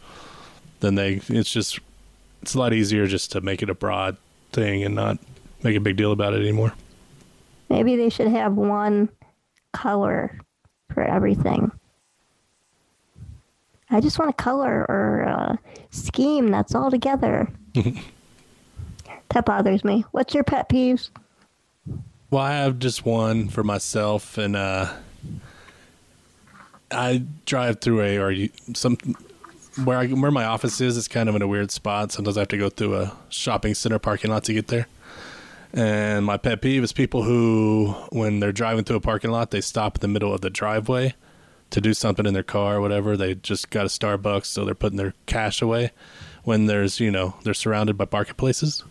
[0.80, 1.80] then they it's just
[2.42, 4.18] it's a lot easier just to make it a broad
[4.52, 5.18] thing and not
[5.64, 6.74] make a big deal about it anymore.
[7.70, 9.10] Maybe they should have one
[9.74, 10.40] color
[10.94, 11.72] for everything.
[13.90, 15.60] I just want a color or a
[15.90, 17.50] scheme that's all together.
[19.30, 20.06] that bothers me.
[20.12, 21.10] What's your pet peeves?
[22.30, 24.94] Well, I have just one for myself, and uh,
[26.92, 28.98] I drive through a or some
[29.84, 30.96] where I, where my office is.
[30.96, 32.12] It's kind of in a weird spot.
[32.12, 34.88] Sometimes I have to go through a shopping center parking lot to get there.
[35.74, 39.62] And my pet peeve is people who, when they're driving through a parking lot, they
[39.62, 41.14] stop in the middle of the driveway
[41.70, 43.16] to do something in their car or whatever.
[43.16, 45.92] They just got a Starbucks, so they're putting their cash away.
[46.44, 48.84] When there's, you know, they're surrounded by marketplaces.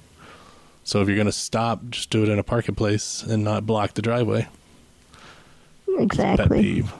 [0.85, 3.67] So if you're going to stop, just do it in a parking place and not
[3.67, 4.47] block the driveway.
[5.99, 6.47] Exactly.
[6.47, 6.93] Pet peeve.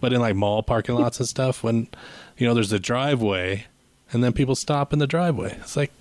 [0.00, 1.88] But in like mall parking lots and stuff, when
[2.38, 3.66] you know there's a driveway,
[4.12, 5.92] and then people stop in the driveway, it's like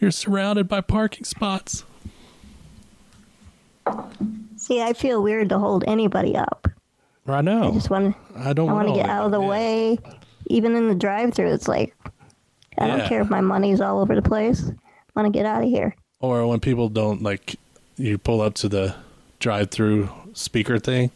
[0.00, 1.84] you're surrounded by parking spots.
[4.56, 6.68] See, I feel weird to hold anybody up.
[7.26, 7.68] I know.
[7.68, 9.48] I just want I don't I want to get out of the yeah.
[9.48, 9.98] way.
[10.46, 11.96] Even in the drive-through, it's like
[12.78, 14.68] I don't care if my money's all over the place.
[14.68, 15.94] I want to get out of here.
[16.20, 17.56] Or when people don't like,
[17.96, 18.94] you pull up to the
[19.38, 21.10] drive-through speaker thing,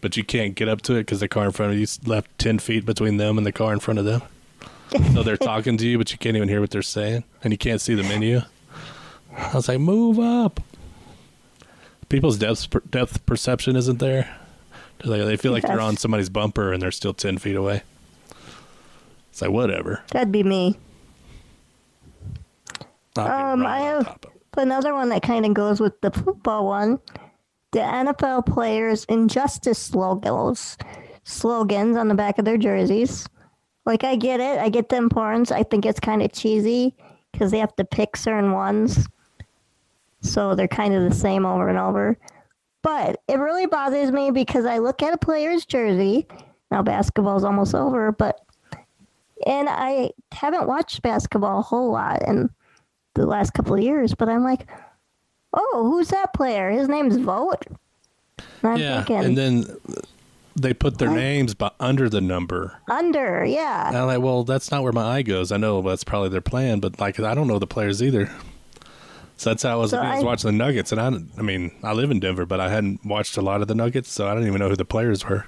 [0.00, 2.38] but you can't get up to it because the car in front of you left
[2.38, 4.22] ten feet between them and the car in front of them.
[5.14, 7.58] So they're talking to you, but you can't even hear what they're saying, and you
[7.58, 8.40] can't see the menu.
[9.36, 10.60] I was like, move up.
[12.08, 14.36] People's depth per- depth perception isn't there.
[14.98, 17.82] They're like, they feel like they're on somebody's bumper and they're still ten feet away.
[19.30, 20.02] It's like whatever.
[20.10, 20.76] That'd be me.
[23.16, 24.38] Um, I have- top of it.
[24.62, 26.98] Another one that kind of goes with the football one.
[27.70, 30.76] The NFL players' injustice slogans,
[31.24, 33.26] slogans on the back of their jerseys.
[33.84, 35.50] Like I get it, I get the importance.
[35.50, 36.94] I think it's kind of cheesy
[37.32, 39.08] because they have to pick certain ones,
[40.20, 42.16] so they're kind of the same over and over.
[42.82, 46.26] But it really bothers me because I look at a player's jersey.
[46.70, 48.40] Now basketball's almost over, but
[49.46, 52.50] and I haven't watched basketball a whole lot in
[53.14, 54.68] the last couple of years, but I'm like,
[55.52, 56.70] oh, who's that player?
[56.70, 57.66] His name's Vote.
[58.62, 59.64] And Yeah, thinking and then
[60.56, 62.78] they put their names but under the number.
[62.90, 63.88] under, yeah.
[63.88, 65.50] And I'm like, well, that's not where my eye goes.
[65.52, 68.30] I know that's probably their plan, but like, I don't know the players either.
[69.36, 71.42] So that's how I was, So I was I- watching the Nuggets, and I, I
[71.42, 74.28] mean, I live in Denver, but I hadn't watched a lot of the Nuggets, so
[74.28, 75.46] I didn't even know who the players were.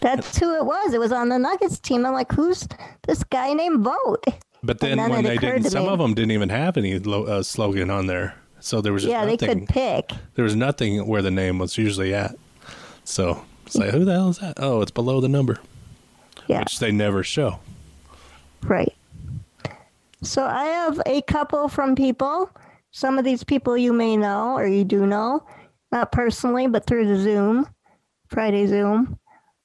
[0.00, 0.92] That's who it was.
[0.92, 2.04] It was on the Nuggets team.
[2.04, 2.66] I'm like, who's
[3.06, 4.24] this guy named Vote?
[4.62, 7.24] But then then when they didn't, some me- of them didn't even have any lo-
[7.24, 10.10] uh, slogan on there, so there was just Yeah, they could pick.
[10.34, 12.34] There was nothing where the name was usually at.
[13.04, 14.54] So it's like, who the hell is that?
[14.58, 15.58] Oh, it's below the number,
[16.46, 17.58] Yeah, which they never show.
[18.62, 18.94] right.
[20.22, 22.50] So I have a couple from people.
[22.92, 25.44] Some of these people you may know or you do know,
[25.92, 27.68] not personally, but through the Zoom,
[28.28, 29.18] Friday Zoom.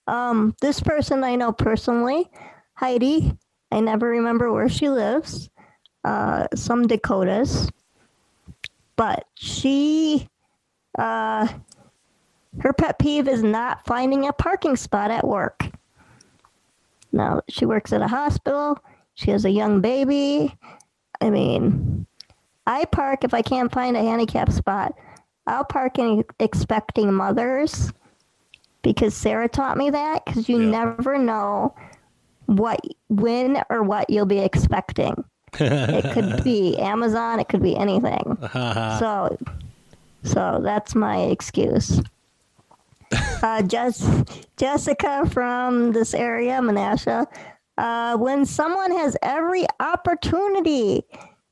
[0.07, 2.29] Um, this person I know personally,
[2.73, 3.37] Heidi.
[3.71, 5.49] I never remember where she lives.
[6.03, 7.69] Uh, some Dakotas,
[8.95, 10.27] but she,
[10.97, 11.47] uh,
[12.61, 15.65] her pet peeve is not finding a parking spot at work.
[17.11, 18.79] Now she works at a hospital.
[19.15, 20.55] She has a young baby.
[21.21, 22.05] I mean,
[22.67, 24.93] I park if I can't find a handicap spot.
[25.47, 27.91] I'll park in expecting mothers
[28.83, 30.69] because Sarah taught me that because you Yeah.
[30.69, 31.73] never know
[32.45, 32.79] what
[33.09, 35.23] when or what you'll be expecting.
[35.59, 38.37] it could be Amazon, it could be anything.
[38.53, 39.35] so
[40.23, 42.01] so that's my excuse.
[43.12, 44.05] Uh, Jess,
[44.57, 47.26] Jessica from this area, Menasha,
[47.78, 51.03] uh, when someone has every opportunity,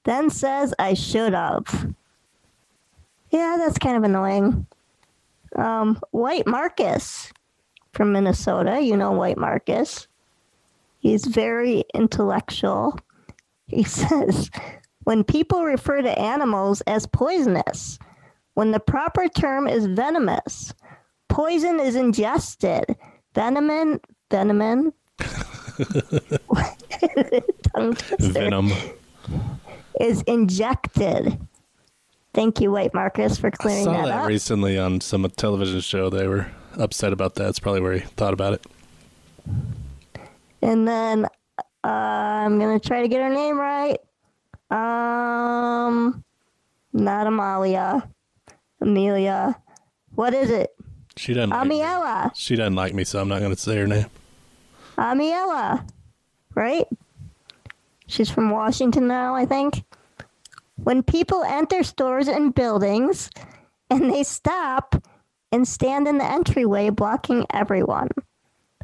[0.03, 1.93] then says, I should have.
[3.32, 4.68] Yeah, that's kind of annoying.
[5.55, 7.32] Um, White Marcus
[7.93, 10.08] from Minnesota, you know White Marcus.
[10.99, 12.99] He's very intellectual.
[13.68, 14.51] He says,
[15.03, 17.97] when people refer to animals as poisonous,
[18.55, 20.74] when the proper term is venomous,
[21.30, 22.95] poison is ingested.
[23.34, 23.99] Venom,
[24.30, 24.93] venom.
[28.19, 28.71] Venom.
[29.99, 31.39] is injected.
[32.34, 34.28] Thank you, White Marcus, for I clearing saw that, that up.
[34.28, 36.09] recently on some television show.
[36.09, 36.47] They were
[36.78, 37.49] upset about that.
[37.49, 38.65] It's probably where he thought about it.
[40.61, 41.25] and then
[41.84, 43.97] uh, I'm gonna try to get her name right.
[44.69, 46.23] Um,
[46.93, 48.07] not Amalia,
[48.82, 49.59] Amelia.
[50.13, 50.69] What is it?
[51.18, 51.49] She doesn't.
[51.49, 52.32] Like me.
[52.36, 54.05] She doesn't like me, so I'm not going to say her name.
[54.97, 55.88] Amiela,
[56.55, 56.88] right?
[58.07, 59.84] She's from Washington now, I think.
[60.84, 63.30] When people enter stores and buildings
[63.89, 64.95] and they stop
[65.51, 68.09] and stand in the entryway blocking everyone.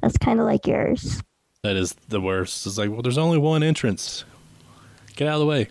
[0.01, 1.21] That's kind of like yours.
[1.63, 2.65] That is the worst.
[2.65, 4.25] It's like, well, there's only one entrance.
[5.15, 5.69] Get out of the way.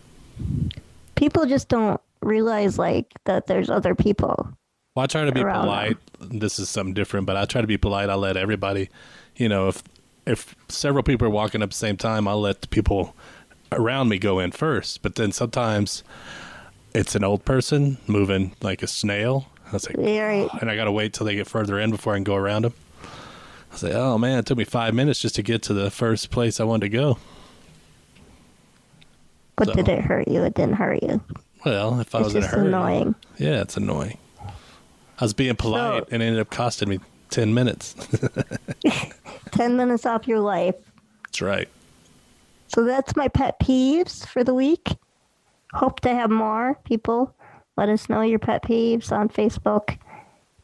[1.15, 4.49] People just don't realize like that there's other people.
[4.95, 5.97] Well, I try to be polite.
[6.21, 8.11] This is something different, but I try to be polite.
[8.11, 8.91] I let everybody,
[9.37, 9.83] you know, if
[10.27, 13.17] if several people are walking up at the same time, I'll let the people
[13.73, 15.03] around me go in first.
[15.03, 16.05] But then sometimes
[16.95, 19.49] it's an old person moving like a snail.
[19.67, 20.49] I was like, Right.
[20.61, 22.63] and I got to wait till they get further in before I can go around
[22.67, 22.75] them.
[23.03, 25.91] I was like, oh man, it took me five minutes just to get to the
[25.91, 27.19] first place I wanted to go.
[29.57, 30.43] But So- did it hurt you?
[30.45, 31.23] It didn't hurt you.
[31.65, 33.15] Well, if I It's was in a hurry, annoying.
[33.39, 34.19] yeah, it's annoying.
[35.19, 37.01] I was being polite, and it ended up costing me
[37.31, 37.95] ten minutes.
[39.53, 40.75] 10 minutes off your life.
[41.25, 41.69] That's right.
[42.69, 44.97] So that's my pet peeves for the week.
[45.75, 47.35] Hope to have more people.
[47.77, 49.99] Let us know your pet peeves on Facebook,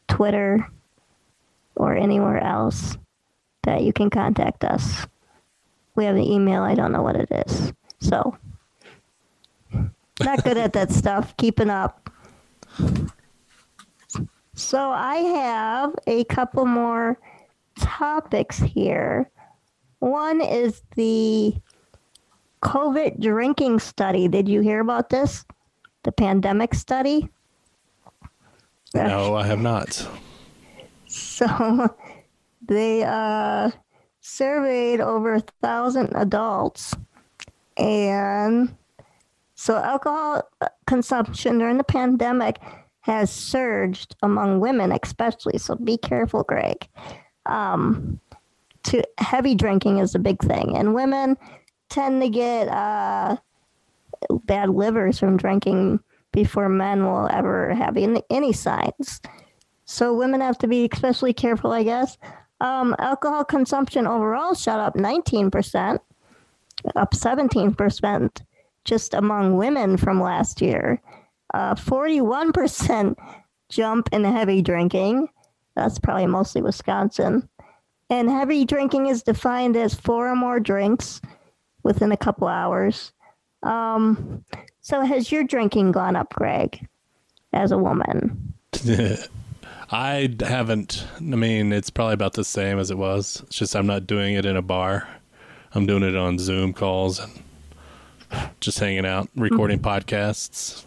[0.07, 0.67] Twitter,
[1.75, 2.97] or anywhere else
[3.63, 5.05] that you can contact us.
[5.95, 6.63] We have an email.
[6.63, 7.73] I don't know what it is.
[7.99, 8.37] So,
[10.19, 11.35] not good at that stuff.
[11.37, 12.09] Keeping up.
[14.59, 17.17] So, I have a couple more
[17.79, 19.31] topics here.
[19.99, 21.55] One is the
[22.61, 24.27] COVID drinking study.
[24.27, 25.45] Did you hear about this?
[26.03, 27.29] The pandemic study?
[28.93, 30.05] No, I have not.
[31.07, 31.95] So
[32.67, 33.71] they uh,
[34.19, 36.93] surveyed over a thousand adults,
[37.77, 38.75] and
[39.55, 40.49] so alcohol
[40.85, 42.59] consumption during the pandemic
[43.01, 45.57] has surged among women, especially.
[45.57, 46.87] So be careful, Greg.
[47.45, 48.19] Um,
[48.83, 51.37] to heavy drinking is a big thing, and women
[51.89, 53.37] tend to get uh,
[54.45, 55.99] bad livers from drinking
[56.31, 59.21] before men will ever have any, any signs.
[59.85, 62.17] So women have to be especially careful, I guess.
[62.61, 65.99] Um, alcohol consumption overall shot up 19%,
[66.95, 68.41] up 17%
[68.85, 71.01] just among women from last year.
[71.53, 73.15] Uh, 41%
[73.69, 75.29] jump in heavy drinking.
[75.75, 77.47] That's probably mostly Wisconsin.
[78.09, 81.21] And heavy drinking is defined as four or more drinks
[81.83, 83.13] within a couple hours.
[83.63, 84.43] Um,
[84.81, 86.87] so has your drinking gone up, Greg,
[87.53, 88.53] as a woman?
[89.91, 91.05] I haven't.
[91.17, 93.41] I mean, it's probably about the same as it was.
[93.47, 95.07] It's just I'm not doing it in a bar.
[95.73, 97.31] I'm doing it on Zoom calls and
[98.59, 100.83] just hanging out, recording podcasts.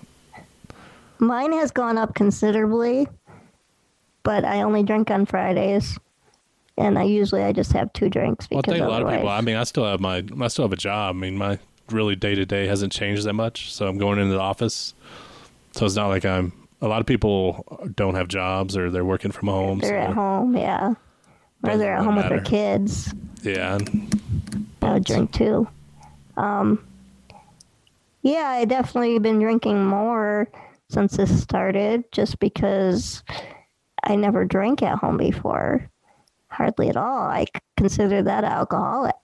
[1.23, 3.07] Mine has gone up considerably,
[4.25, 5.97] but I only drink on Fridays,
[6.77, 9.09] and I usually I just have two drinks Well, I because think a lot of
[9.09, 9.29] people.
[9.29, 10.25] I mean, I still have my.
[10.41, 11.14] I still have a job.
[11.14, 11.61] I mean, my
[11.91, 13.73] really day to day hasn't changed that much.
[13.73, 14.95] So I'm going into the office.
[15.70, 16.53] So it's not like I'm.
[16.81, 19.79] A lot of people don't have jobs or they're working from home.
[19.79, 20.95] they're so- at home, yeah,
[21.62, 23.14] or they're at home with their kids.
[23.45, 23.79] Yeah.
[24.83, 25.68] I would drink too.
[26.37, 26.85] Um,
[28.23, 30.49] yeah, I definitely been drinking more
[30.93, 33.22] since this started, just because
[34.05, 35.88] I never drank at home before,
[36.49, 37.22] hardly at all.
[37.22, 39.14] I consider that alcoholic.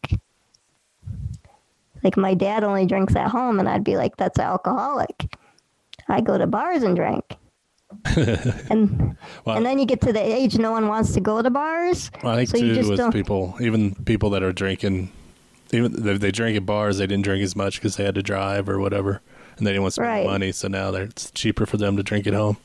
[2.03, 5.37] Like my dad only drinks at home, and I'd be like, "That's alcoholic."
[6.09, 7.25] I go to bars and drink.
[8.71, 11.51] and Well- and then you get to the age no one wants to go to
[11.51, 12.11] bars.
[12.23, 15.11] I think so you too just with don't- people, even people that are drinking,
[15.73, 18.69] even they drink at bars, they didn't drink as much because they had to drive
[18.69, 19.21] or whatever,
[19.57, 20.27] and they didn't want to spend Right.
[20.27, 20.53] money.
[20.53, 22.57] So now they're, it's cheaper for them to drink at home,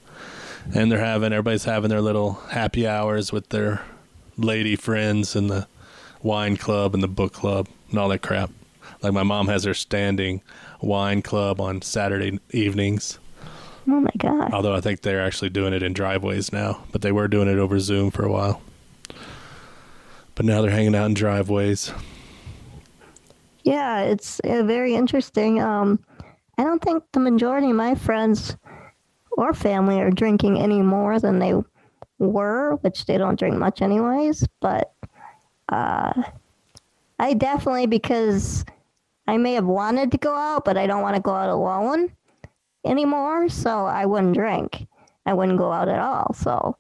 [0.73, 3.81] and they're having everybody's having their little happy hours with their
[4.37, 5.67] lady friends and the
[6.21, 8.49] wine club and the book club and all that crap.
[9.01, 10.41] Like my mom has her standing
[10.81, 13.19] wine club on Saturday evenings.
[13.85, 14.53] Oh my god.
[14.53, 17.57] Although I think they're actually doing it in driveways now, but they were doing it
[17.59, 18.61] over Zoom for a while.
[20.35, 21.91] But now they're hanging out in driveways.
[23.63, 25.61] Yeah, it's uh, very interesting.
[25.61, 25.99] Um,
[26.57, 28.57] I don't think the majority of my friends
[29.31, 31.53] or family are drinking any more than they
[32.19, 34.45] were, which they don't drink much anyways.
[34.59, 34.93] But
[35.69, 36.23] uh,
[37.19, 38.65] I definitely, because
[39.27, 42.11] I may have wanted to go out, but I don't want to go out alone
[42.85, 44.85] anymore, so I wouldn't drink.
[45.25, 46.33] I wouldn't go out at all.
[46.33, 46.75] So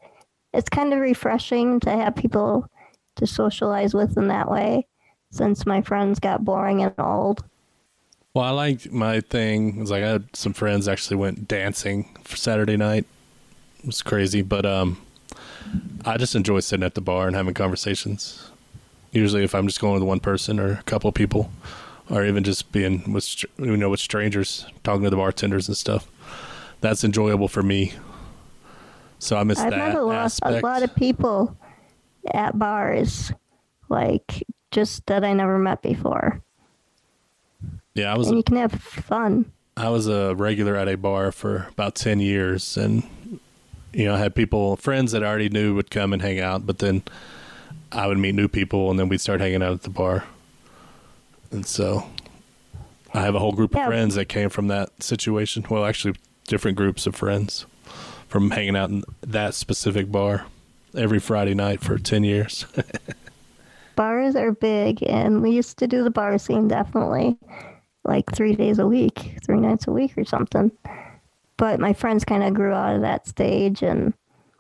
[0.53, 2.69] it's kind of refreshing to have people
[3.15, 4.85] to socialize with in that way
[5.33, 7.43] since my friends got boring and old.
[8.35, 12.37] Well, I like my thing was like I had some friends actually went dancing for
[12.37, 13.05] Saturday night.
[13.79, 15.01] It was crazy, but um,
[16.05, 18.51] I just enjoy sitting at the bar and having conversations.
[19.11, 21.51] Usually, if I'm just going with one person or a couple people,
[22.09, 26.07] or even just being with you know with strangers, talking to the bartenders and stuff,
[26.79, 27.93] that's enjoyable for me.
[29.17, 31.57] So I miss I've that met a lot, a lot of people
[32.33, 33.31] at bars,
[33.89, 36.41] like just that I never met before,
[37.95, 39.51] yeah, I was and you can have fun.
[39.77, 43.03] I was a regular at a bar for about 10 years and
[43.93, 46.65] you know, I had people friends that I already knew would come and hang out,
[46.65, 47.03] but then
[47.91, 50.23] I would meet new people and then we'd start hanging out at the bar.
[51.51, 52.07] And so
[53.13, 53.81] I have a whole group Yeah.
[53.81, 55.63] of friends that came from that situation.
[55.69, 56.15] Well, actually
[56.47, 57.67] different groups of friends
[58.27, 60.45] from hanging out in that specific bar
[60.95, 62.65] every Friday night for 10 years.
[63.95, 67.37] Bars are big, and we used to do the bar scene definitely,
[68.03, 70.71] like three days a week, three nights a week or something.
[71.57, 74.13] But my friends kind of grew out of that stage, and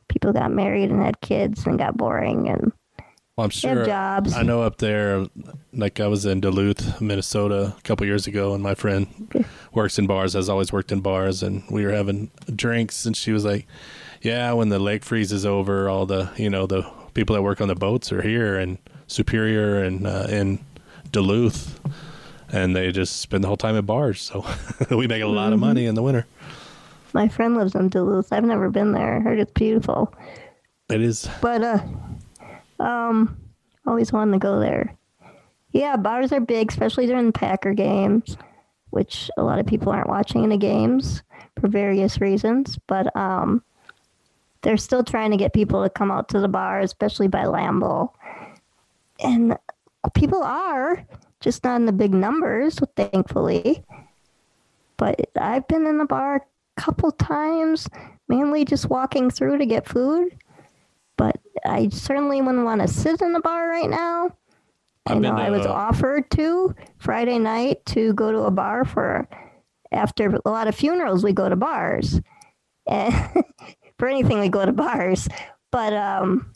[0.07, 2.71] people got married and had kids and got boring, and
[3.35, 3.83] Well, I'm sure.
[3.83, 4.35] jobs.
[4.35, 5.25] I know up there,
[5.73, 9.07] like I was in Duluth, Minnesota, a couple years ago, and my friend
[9.73, 10.33] works in bars.
[10.33, 13.65] Has always worked in bars, and we were having drinks, and she was like,
[14.21, 17.67] "Yeah, when the lake freezes over, all the you know the people that work on
[17.67, 20.59] the boats are here in Superior and uh, in
[21.11, 21.79] Duluth,
[22.51, 24.21] and they just spend the whole time at bars.
[24.21, 24.45] So
[24.95, 25.53] we make a lot Mm-hmm.
[25.53, 26.25] of money in the winter.
[27.13, 28.31] my friend lives in Duluth.
[28.33, 29.17] I've never been there.
[29.17, 30.13] I heard it's beautiful.
[30.89, 31.27] It is.
[31.41, 31.79] but uh
[32.79, 33.37] um
[33.87, 34.95] always wanted to go there
[35.71, 38.37] yeah bars are big especially during the packer games
[38.91, 41.23] which a lot of people aren't watching in the games
[41.59, 43.63] for various reasons but um
[44.63, 48.09] they're still trying to get people to come out to the bar especially by Lambeau.
[49.23, 49.57] and
[50.13, 51.05] people are
[51.39, 53.83] just not in the big numbers thankfully
[54.97, 57.87] but i've been in the bar a couple times
[58.27, 60.35] mainly just walking through to get food
[61.17, 64.35] but I certainly wouldn't want to sit in the bar right now.
[65.05, 68.51] I I've know been I was uh, offered to Friday night to go to a
[68.51, 69.27] bar for
[69.91, 72.21] after a lot of funerals we go to bars.
[72.85, 73.13] And
[74.03, 75.29] for anything we go to bars.
[75.71, 76.51] But um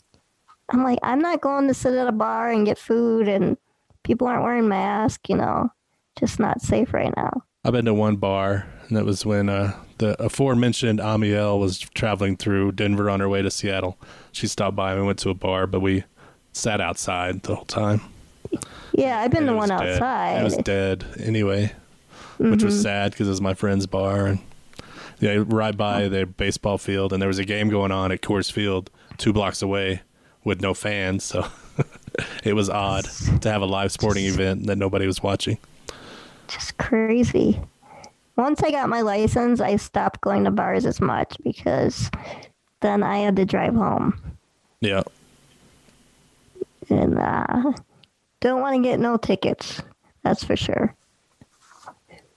[0.70, 3.56] I'm like I'm not going to sit at a bar and get food and
[4.04, 5.70] people aren't wearing masks, you know.
[6.18, 7.42] Just not safe right now.
[7.64, 12.36] I've been to one bar, and that was when uh, the aforementioned Amiel was traveling
[12.36, 13.96] through Denver on her way to Seattle.
[14.32, 16.04] She stopped by and we went to a bar, but we
[16.52, 18.02] sat outside the whole time.
[18.92, 19.80] Yeah, I've been And to one dead.
[19.94, 20.40] outside.
[20.40, 21.72] It was dead anyway,
[22.36, 22.82] which was Mhm.
[22.82, 24.26] sad because it was my friend's bar.
[24.26, 24.38] And
[25.20, 28.50] yeah, right by the baseball field, and there was a game going on at Coors
[28.50, 30.02] Field, two blocks away,
[30.44, 31.24] with no fans.
[31.24, 31.46] So
[32.44, 33.04] it was odd
[33.40, 35.58] to have a live sporting event that nobody was watching.
[36.48, 37.60] just crazy.
[38.36, 42.10] Once I got my license, I stopped going to bars as much because
[42.80, 44.20] then I had to drive home.
[44.80, 45.02] Yeah,
[46.88, 47.72] And uh,
[48.40, 49.82] don't want to get no tickets.
[50.22, 50.94] That's for sure.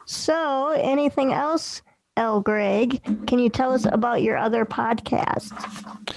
[0.05, 1.83] So, anything else,
[2.17, 2.41] L.
[2.41, 3.01] Greg?
[3.25, 6.13] Can you tell us about your other podcast?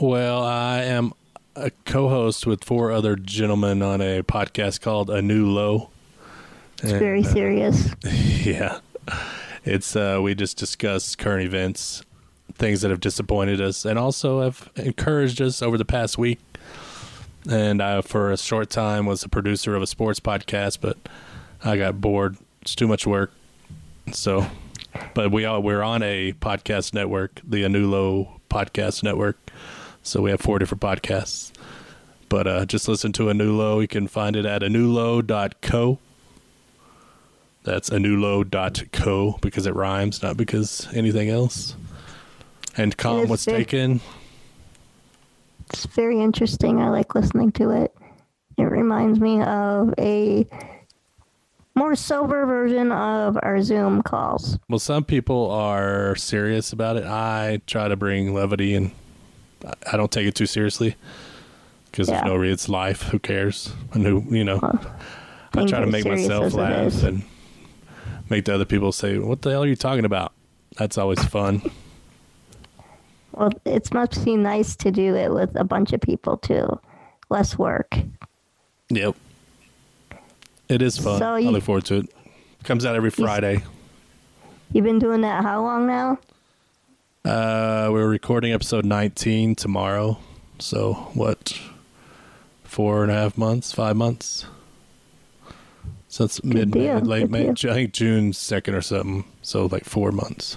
[0.00, 1.12] Well, I am
[1.54, 5.90] a co-host with four other gentlemen on a podcast called A New Low.
[6.82, 7.90] It's very serious.
[8.44, 8.78] Yeah.
[9.64, 12.02] It's uh we just discuss current events,
[12.54, 16.38] things that have disappointed us and also have encouraged us over the past week.
[17.50, 20.96] And I for a short time was a producer of a sports podcast, but
[21.64, 22.36] I got bored.
[22.62, 23.32] It's too much work.
[24.12, 24.46] So
[25.14, 29.38] But we are we're on a podcast network, the Anulo Podcast Network.
[30.02, 31.52] So we have four different podcasts.
[32.28, 33.80] But uh, just listen to Anulo.
[33.80, 35.98] You can find it at anulo.co.
[37.64, 41.74] That's anulo.co because it rhymes, not because anything else.
[42.76, 44.00] And com it's was very- taken.
[45.70, 46.80] It's very interesting.
[46.80, 47.92] I like listening to it.
[48.56, 50.46] It reminds me of a
[51.76, 54.58] more sober version of our Zoom calls.
[54.68, 57.04] Well, some people are serious about it.
[57.04, 58.90] I try to bring levity, and
[59.92, 60.96] I- don't take it too seriously
[61.90, 62.16] because Yeah.
[62.16, 62.54] there's no reason.
[62.54, 63.02] It's life.
[63.04, 63.72] Who cares?
[63.92, 64.58] And who you know?
[65.54, 67.22] I try to make myself laugh and
[68.28, 70.32] make the other people say, "What the hell are you talking about?"
[70.78, 71.62] That's always fun.
[73.32, 76.80] Well, it must be nice to do it with a bunch of people too.
[77.28, 77.94] Less work.
[78.88, 79.14] yep.
[80.68, 81.18] It is fun.
[81.18, 82.10] So I you- look forward to it.
[82.64, 83.62] Comes out every Friday.
[84.72, 86.18] You've been doing that how long now?
[87.24, 90.18] Uh, we're recording episode 19 tomorrow.
[90.58, 91.58] So what?
[92.64, 94.46] Four and a half months, five months.
[96.08, 97.52] since mid, late good May.
[97.52, 97.70] deal.
[97.70, 99.24] I think June second or something.
[99.42, 100.56] So like four months.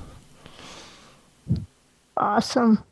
[2.18, 2.84] Awesome.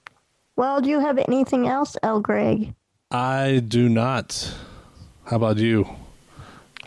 [0.55, 2.73] Well, do you have anything else, El Greg?
[3.11, 4.53] I do not.
[5.25, 5.87] How about you?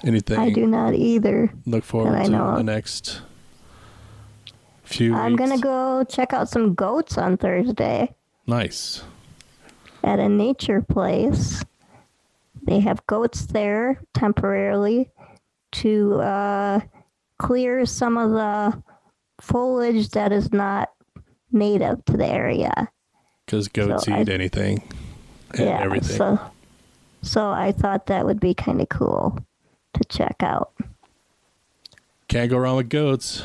[0.05, 0.39] Anything?
[0.39, 1.53] I do not either.
[1.67, 3.21] Look forward I to know the next
[4.83, 5.15] few.
[5.15, 5.41] I'm weeks.
[5.51, 8.15] gonna go check out some goats on Thursday
[8.47, 9.03] Nice.
[10.03, 11.63] at a nature place.
[12.63, 15.11] They have goats there temporarily
[15.73, 16.81] to uh,
[17.39, 18.83] clear some of the
[19.41, 20.91] foliage that is not
[21.53, 22.89] native to the area.
[23.47, 24.83] Because goats So I- eat anything
[25.53, 26.17] and yeah, everything.
[26.17, 26.39] so
[27.23, 29.39] so I thought that would be kind of cool
[29.95, 30.73] to check out.
[32.29, 33.43] Can't go wrong with goats.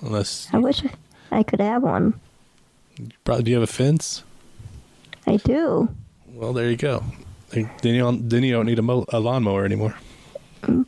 [0.00, 0.82] Unless I wish
[1.30, 2.20] I could have one.
[3.24, 4.22] probably do you have a fence?
[5.26, 5.88] I do.
[6.32, 7.02] Well, there you go.
[7.50, 9.96] Then you don't, then you don't need a, mo- a lawnmower anymore.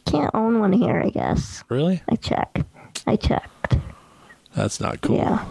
[0.05, 1.63] Can't own one here, I guess.
[1.69, 2.03] Really?
[2.09, 2.65] I checked.
[3.07, 3.77] I checked.
[4.55, 5.17] That's not cool.
[5.17, 5.45] Yeah.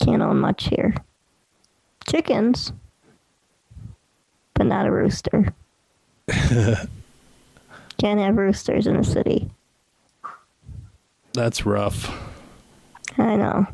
[0.00, 0.94] Can't own much here.
[2.08, 2.72] Chickens,
[4.54, 5.54] but not a rooster.
[8.04, 9.50] Can't have roosters in the city.
[11.32, 12.14] That's rough.
[13.16, 13.66] I know.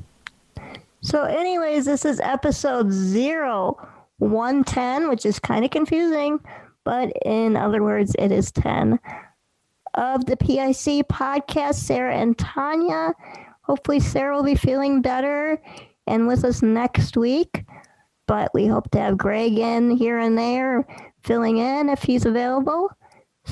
[1.00, 3.76] So, anyways, this is episode zero
[4.18, 6.38] one ten, which is kind of confusing,
[6.84, 9.00] but in other words, it is 10
[9.94, 11.74] of the PIC podcast.
[11.74, 13.14] Sarah and Tanya.
[13.62, 15.60] Hopefully, Sarah will be feeling better
[16.06, 17.64] and with us next week.
[18.28, 20.86] But we hope to have Greg in here and there,
[21.24, 22.92] filling in if he's available.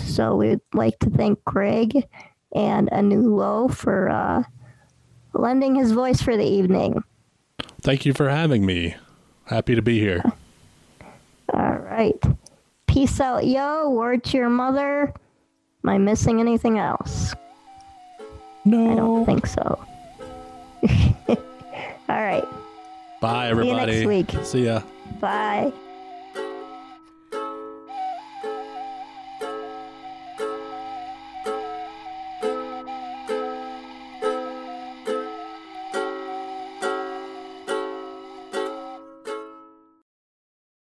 [0.06, 2.06] So, we'd like to thank Greg
[2.54, 4.42] and A New Low for uh,
[5.34, 7.02] lending his voice for the evening.
[7.80, 8.96] Thank you for having me.
[9.44, 10.22] Happy to be here.
[11.52, 12.22] All right.
[12.86, 13.90] Peace out, yo.
[13.90, 15.12] Word to your mother.
[15.84, 17.34] Am I missing anything else?
[18.64, 18.92] No.
[18.92, 19.78] I don't think so.
[21.28, 21.36] All
[22.08, 22.46] right.
[23.20, 24.06] Bye, you next everybody.
[24.06, 24.34] week.
[24.44, 24.82] See ya.
[25.20, 25.72] Bye.